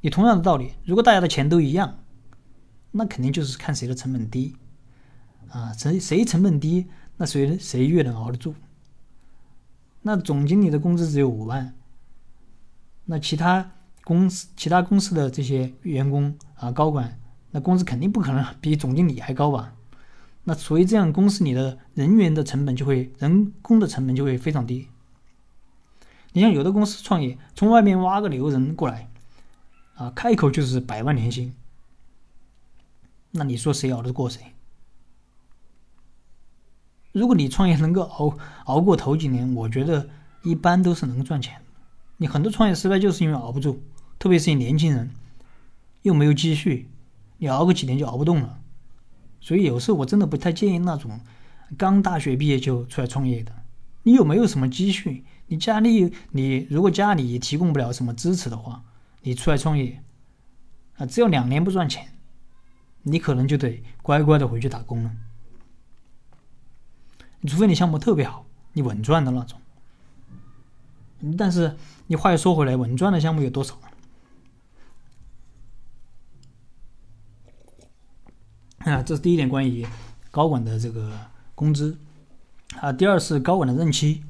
[0.00, 1.98] 你同样的道理，如果大家的钱都一样，
[2.90, 4.56] 那肯定就是看谁的成本低，
[5.48, 6.88] 啊，谁谁成本低，
[7.18, 8.54] 那谁谁越能熬得住。
[10.02, 11.74] 那总经理的工资只有五万，
[13.04, 13.72] 那其他
[14.04, 17.18] 公司其他公司的这些员工啊高管，
[17.50, 19.74] 那工资肯定不可能比总经理还高吧？
[20.44, 24.88] 那所以这样公司里的人员的成本就会人工的成本就会非常低。
[26.32, 29.08] 你像有的公司创业，从外面挖个牛人过来。
[29.94, 31.54] 啊，开口就是百万年薪，
[33.30, 34.40] 那你说谁熬得过谁？
[37.12, 40.08] 如果你创业能够熬熬过头几年，我觉得
[40.42, 41.60] 一般都是能赚钱。
[42.16, 43.80] 你很多创业失败就是因为熬不住，
[44.18, 45.10] 特别是你年轻人，
[46.02, 46.88] 又没有积蓄，
[47.38, 48.58] 你熬个几年就熬不动了。
[49.40, 51.20] 所以有时候我真的不太建议那种
[51.76, 53.52] 刚大学毕业就出来创业的。
[54.02, 55.24] 你有没有什么积蓄？
[55.46, 58.82] 你家里你如果家里也提供不了什么支持的话。
[59.24, 60.02] 你出来创业，
[60.96, 62.08] 啊，只要两年不赚钱，
[63.02, 65.12] 你可能就得乖乖的回去打工了。
[67.48, 69.60] 除非你项目特别好，你稳赚的那种。
[71.36, 71.76] 但是
[72.06, 73.78] 你话又说回来，稳赚的项目有多少？
[78.78, 79.86] 啊，这是第一点关于
[80.30, 81.12] 高管的这个
[81.54, 81.98] 工资。
[82.80, 84.24] 啊，第二是高管的任期。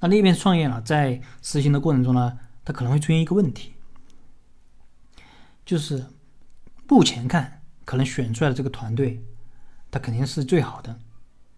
[0.00, 2.38] 那那边创业了，在实行的过程中呢？
[2.64, 3.72] 它可能会出现一个问题，
[5.66, 6.06] 就是
[6.88, 9.20] 目前看可能选出来的这个团队，
[9.90, 10.96] 它肯定是最好的，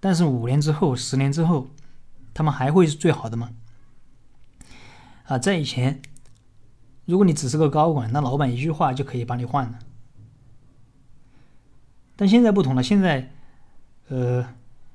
[0.05, 1.69] 但是五年之后、十年之后，
[2.35, 3.53] 他们还会是最好的吗？
[5.25, 6.03] 啊，在以前，
[7.07, 9.79] 如果你只是个高管，那老板一句话就可以把你换了，
[12.17, 13.33] 但现在不同了，现在，
[14.09, 14.47] 呃，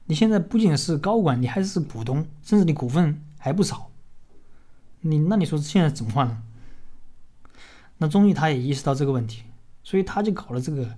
[0.06, 3.90] 你现在不仅是高管，你还是股东，甚至你股份还不少。
[5.02, 6.44] 你那你说现在怎么换呢？
[7.98, 9.42] 那中医他也意识到这个问题，
[9.84, 10.96] 所以他就搞了这个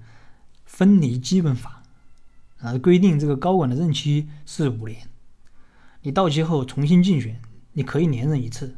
[0.65, 1.80] 分离基本法
[2.61, 5.07] 啊，规定这个高管的任期是五年，
[6.01, 7.41] 你到期后重新竞选，
[7.73, 8.77] 你可以连任一次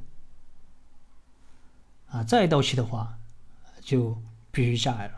[2.07, 3.17] 啊，再到期的话
[3.81, 4.21] 就
[4.51, 5.13] 必须下来了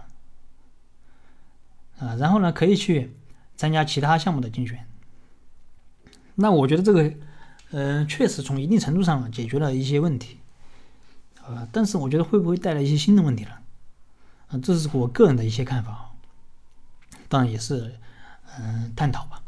[1.99, 3.15] 啊，然后呢可以去
[3.55, 4.87] 参加其他项目的竞选。
[6.35, 7.13] 那我觉得这个，
[7.71, 10.39] 嗯，确实从一定程度上解决了一些问题。
[11.41, 13.51] 啊，但是我觉得会不会带来一些新的问题呢？
[14.47, 16.11] 啊，这是我个人的一些看法，
[17.29, 17.99] 当然也是
[18.57, 19.43] 嗯探讨吧。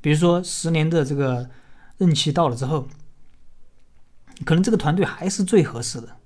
[0.00, 1.50] 比如说十年的这个
[1.98, 2.88] 任期到了之后，
[4.44, 6.16] 可能这个团队还是最合适的，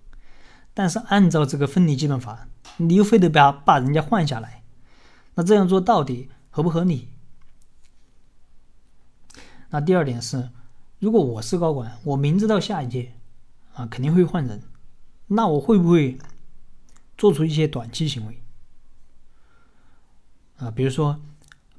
[0.74, 2.48] 但是按照这个分离基本法，
[2.78, 4.62] 你又非得把把人家换下来，
[5.34, 7.08] 那这样做到底合不合理？
[9.70, 10.50] 那第二点是，
[10.98, 13.14] 如果我是高管，我明知道下一届。
[13.74, 14.60] 啊，肯定会换人，
[15.28, 16.18] 那我会不会
[17.16, 18.42] 做出一些短期行为？
[20.56, 21.20] 啊，比如说，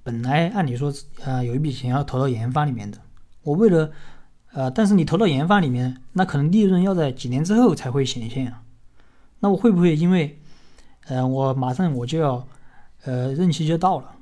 [0.10, 0.92] 本来按理说，
[1.24, 2.98] 呃，有一笔钱要投到研发里面的，
[3.44, 3.92] 我为了，
[4.54, 8.64] 呃，但是你投到研发里面，那可能利润要在几年之后才会显现啊。
[9.42, 10.42] 那我会不会因为，
[11.06, 12.48] 呃，我马上我就要，
[13.04, 14.16] 呃，任期就到了，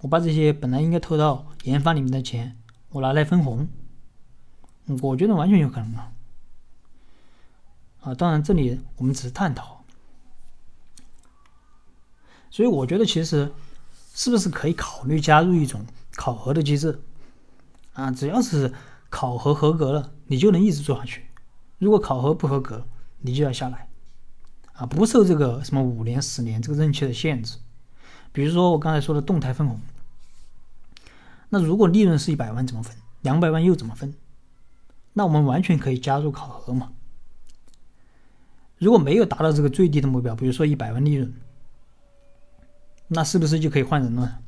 [0.00, 2.56] 我把这些本来应该投到研发里面的钱，
[2.88, 3.68] 我拿来分红？
[5.00, 6.12] 我觉得完全有可能啊。
[8.00, 9.84] 啊，当然，这里我们只是探讨，
[12.50, 13.52] 所以我觉得其实
[14.20, 15.82] 是不是可以考虑加入一种
[16.14, 17.00] 考核的机制？
[17.94, 18.70] 啊，只要是
[19.08, 21.22] 考核合格了，你就能一直做下去；
[21.78, 22.86] 如果考核不合格，
[23.20, 23.88] 你就要下来。
[24.74, 27.56] 啊，不受这个什么五年、十年这个任期的限制。
[28.30, 29.80] 比如说我刚才说的动态分红，
[31.48, 32.94] 那如果利润是一百万怎么分？
[33.22, 34.12] 两百万又怎么分？
[35.14, 36.92] 那我们完全可以加入考核嘛。
[38.76, 41.32] 如果没有达到这个最低的目标，比如说一百万利润，
[43.12, 44.40] 那是不是就可以换人了？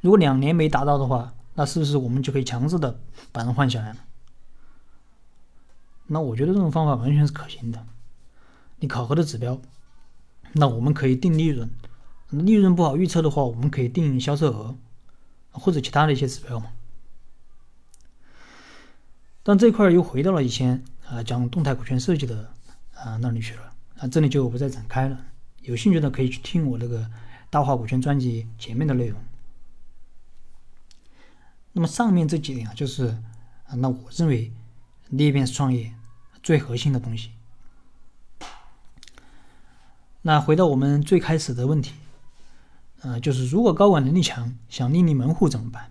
[0.00, 3.00] 如果两年没达到的话，那是不是我们就可以强制的
[3.30, 3.96] 把人换下来了？
[6.06, 7.86] 那我觉得这种方法完全是可行的。
[8.80, 9.60] 你考核的指标，
[10.52, 11.68] 那我们可以定利润，
[12.30, 14.76] 利润不好预测的话，我们可以定销售额，
[15.50, 16.72] 或者其他的一些指标嘛。
[19.42, 22.52] 但这块又回到了以前啊讲动态股权设计的。
[22.98, 25.16] 啊，那里去了啊，这里就不再展开了。
[25.60, 27.08] 有兴趣的可以去听我那个
[27.50, 29.20] 大话股权专辑前面的内容。
[31.72, 33.22] 那么上面这几点啊，就是，
[33.76, 34.52] 那我认为
[35.10, 35.94] 裂变式创业
[36.42, 37.30] 最核心的东西。
[40.22, 41.94] 那回到我们最开始的问题，
[43.00, 45.90] 呃，就是如果高管能力强，想另立门户怎么办？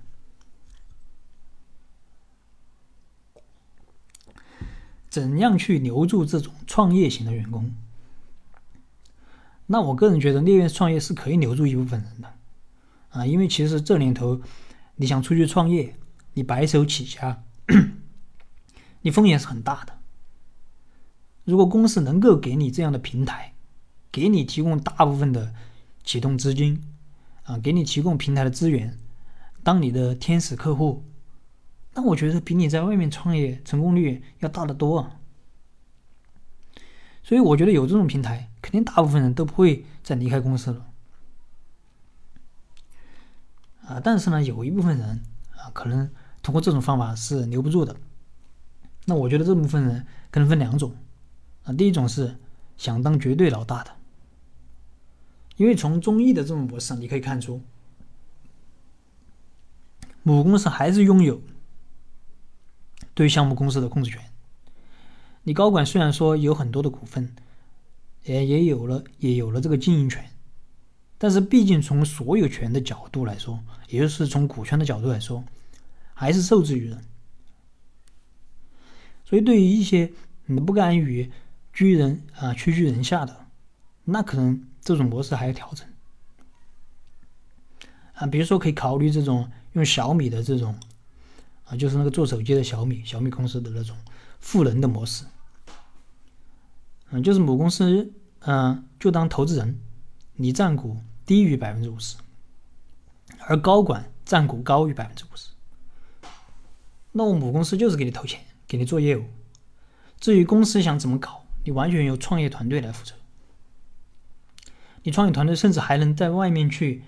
[5.09, 7.73] 怎样去留住这种创业型的员工？
[9.67, 12.33] 那我个人觉得，猎苑创业是可以留住一部分人的
[13.09, 14.41] 啊，因为其实这年头，
[14.95, 15.95] 你想出去创业，
[16.33, 17.43] 你白手起家，
[19.01, 19.93] 你风险是很大的。
[21.43, 23.53] 如果公司能够给你这样的平台，
[24.11, 25.53] 给你提供大部分的
[26.03, 26.81] 启动资金
[27.43, 28.97] 啊，给你提供平台的资源，
[29.63, 31.03] 当你的天使客户。
[31.93, 35.16] 那我觉得比你在外面创业成功率要大得多，啊。
[37.27, 40.85] 所以我觉得有这种平台，肯定大部分人都不会再离开公司了。
[43.85, 45.21] 啊，但是呢，有一部分人
[45.57, 46.09] 啊，可能
[46.41, 47.97] 通过这种方法是留不住的。
[49.03, 50.95] 那我觉得这部分人可能分两种，
[51.65, 52.37] 啊，第一种是
[52.77, 53.91] 想当绝对老大的，
[55.57, 57.61] 因为从中艺的这种模式上你可以看出，
[60.23, 61.41] 母公司还是拥有。
[63.13, 64.31] 对项目公司的控制权，
[65.47, 67.33] 你高管虽然说有很多的股份，
[68.25, 70.29] 也也有了也有了这个经营权，
[71.17, 75.45] 但是毕竟从所有权的角度来说，也就是从股权的角度来说，
[76.13, 77.01] 还是受制于人。
[79.23, 80.11] 所以对于一些
[80.47, 81.31] 你不甘于
[81.71, 83.45] 居人啊屈居人下的，
[84.03, 85.87] 那可能这种模式还要调整
[88.15, 90.77] 啊，比如说可以考虑这种用小米的这种。
[91.63, 93.95] 啊，就是那个做手机的小米，小米公司的那种
[94.39, 95.25] 赋能的模式。
[97.09, 99.79] 嗯，就是母公司，嗯，就当投资人，
[100.33, 102.17] 你占股低于百分之五十，
[103.39, 105.49] 而高管占股高于百分之五十。
[107.13, 109.23] 那我母公司就是给你投钱，给你做业务。
[110.19, 113.13] 至于公司想怎么搞，你完全由创业团队来负责。
[115.03, 117.03] 你创业团队甚至还能在外面去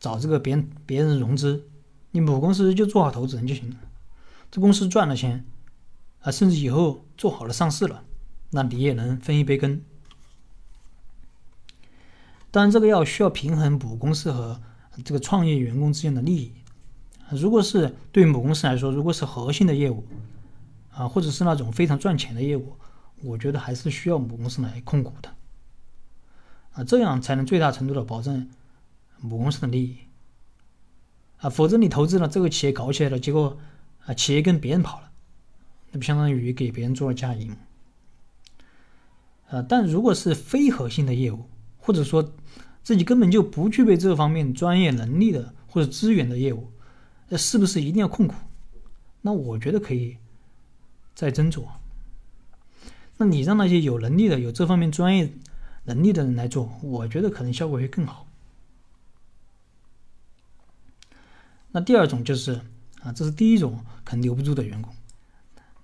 [0.00, 1.68] 找这个别人别人融资，
[2.10, 3.76] 你母公司就做好投资人就行了。
[4.50, 5.44] 这公司赚了钱，
[6.20, 8.02] 啊，甚至以后做好了上市了，
[8.54, 9.82] 那你也能分一杯羹。
[12.52, 14.60] 当然，这个要需要平衡母公司和
[15.04, 16.52] 这个创业员工之间的利益。
[17.32, 20.06] 如果是对母公司来说，如果是核心的业务，
[20.92, 22.76] 啊，或者是那种非常赚钱的业务，
[23.22, 25.34] 我觉得还是需要母公司来控股的，
[26.74, 28.48] 啊，这样才能最大程度的保证
[29.18, 29.96] 母公司的利益，
[31.38, 33.58] 啊，否则你投资了这个企业搞起来了，结果
[34.06, 35.10] 啊，企业跟别人跑了，
[35.90, 37.56] 那不相当于给别人做了嫁衣吗？
[39.48, 42.34] 啊，但如果是非核心的业务，或者说
[42.82, 46.70] 自己根本就不具备这方面专业能力的或者资源的业务，
[47.28, 48.34] 那是不是一定要控股？
[49.22, 50.18] 那我觉得可以。
[51.16, 51.62] 再斟酌，
[53.18, 55.32] 那你让那些有能力的、有这方面专业
[55.84, 58.26] 能力的人来做，我觉得可能效果会更好。
[61.70, 62.60] 那第二种就是
[63.00, 64.92] 啊，这是第一种可能留不住的员工。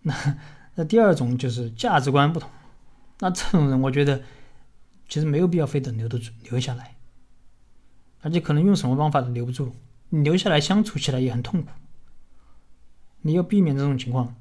[0.03, 0.37] 那
[0.75, 2.51] 那第二种就是价值观不同，
[3.21, 4.23] 那这种人我觉得
[5.09, 6.97] 其实没有必要非得留得住、留下来，
[8.23, 9.73] 而且可能用什么方法都留不住，
[10.09, 11.71] 你留下来相处起来也很痛苦。
[13.23, 14.35] 你要避免这种情况。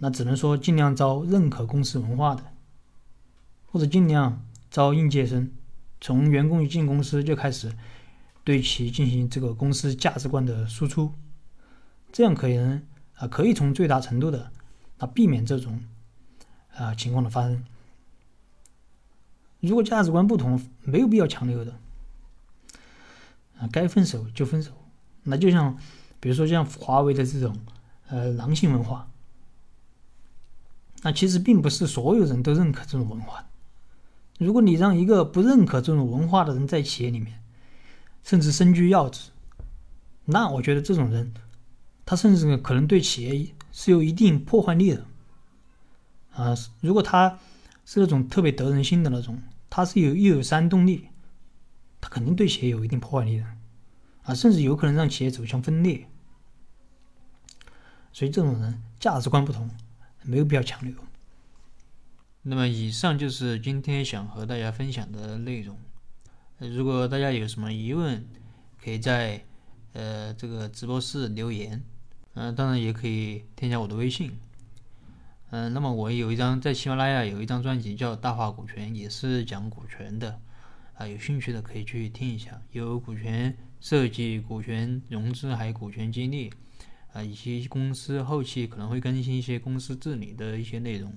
[0.00, 2.44] 那只能说尽量招认可公司文化的，
[3.66, 5.50] 或者尽量招应届生，
[6.00, 7.76] 从员工一进公司就开始
[8.44, 11.12] 对其进行这个公司价值观的输出，
[12.12, 12.80] 这样可能
[13.16, 14.52] 啊可以从最大程度的
[14.98, 15.82] 啊避免这种
[16.76, 17.64] 啊情况的发生。
[19.60, 21.74] 如果价值观不同，没有必要强留的
[23.58, 24.72] 啊，该分手就分手。
[25.24, 25.76] 那就像
[26.20, 27.56] 比如说像华为的这种
[28.08, 29.08] 呃狼性文化。
[31.02, 33.46] 那其实并不是所有人都认可这种文化。
[34.36, 37.40] 如果你让一个不认可这种文化的人在企业里面，
[38.24, 39.30] 甚至身居要职，
[40.24, 41.32] 那我觉得这种人，
[42.04, 45.04] 他甚至可能对企业是有一定破坏力的。
[46.32, 47.38] 啊，如果他
[47.88, 51.08] 是那种特别得人心的那种，他是有又有煽动力，
[52.02, 53.46] 他肯定对企业有一定破坏力的。
[54.24, 56.06] 啊，甚至有可能让企业走向分裂。
[58.12, 59.70] 所以这种人价值观不同。
[60.24, 60.94] 没有必要强留。
[62.42, 65.78] 那么，以上就是今天想和大家分享的内容。
[66.58, 68.26] 如果大家有什么疑问，
[68.82, 69.42] 可以在
[69.94, 71.82] 呃这个直播室留言。
[72.34, 74.38] 嗯，当然也可以添加我的微信。
[75.50, 80.40] 嗯，那么我有一张在喜马拉雅有一张专辑叫《大话股权》，也是讲股权的。
[80.94, 86.52] 啊，有兴趣的可以去听一下，有股权设计、股权融资，还有股权激励。
[87.14, 91.10] 啊，以及公司后期可能会更新一些公司治理的一些内容。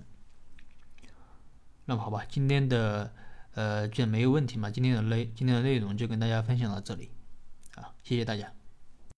[1.84, 3.12] 那么好吧，今天的
[3.54, 7.10] 呃，既然没有问题嘛，今天的内今天的内容就跟大家分享到这里，
[7.76, 8.61] 啊，谢谢大家。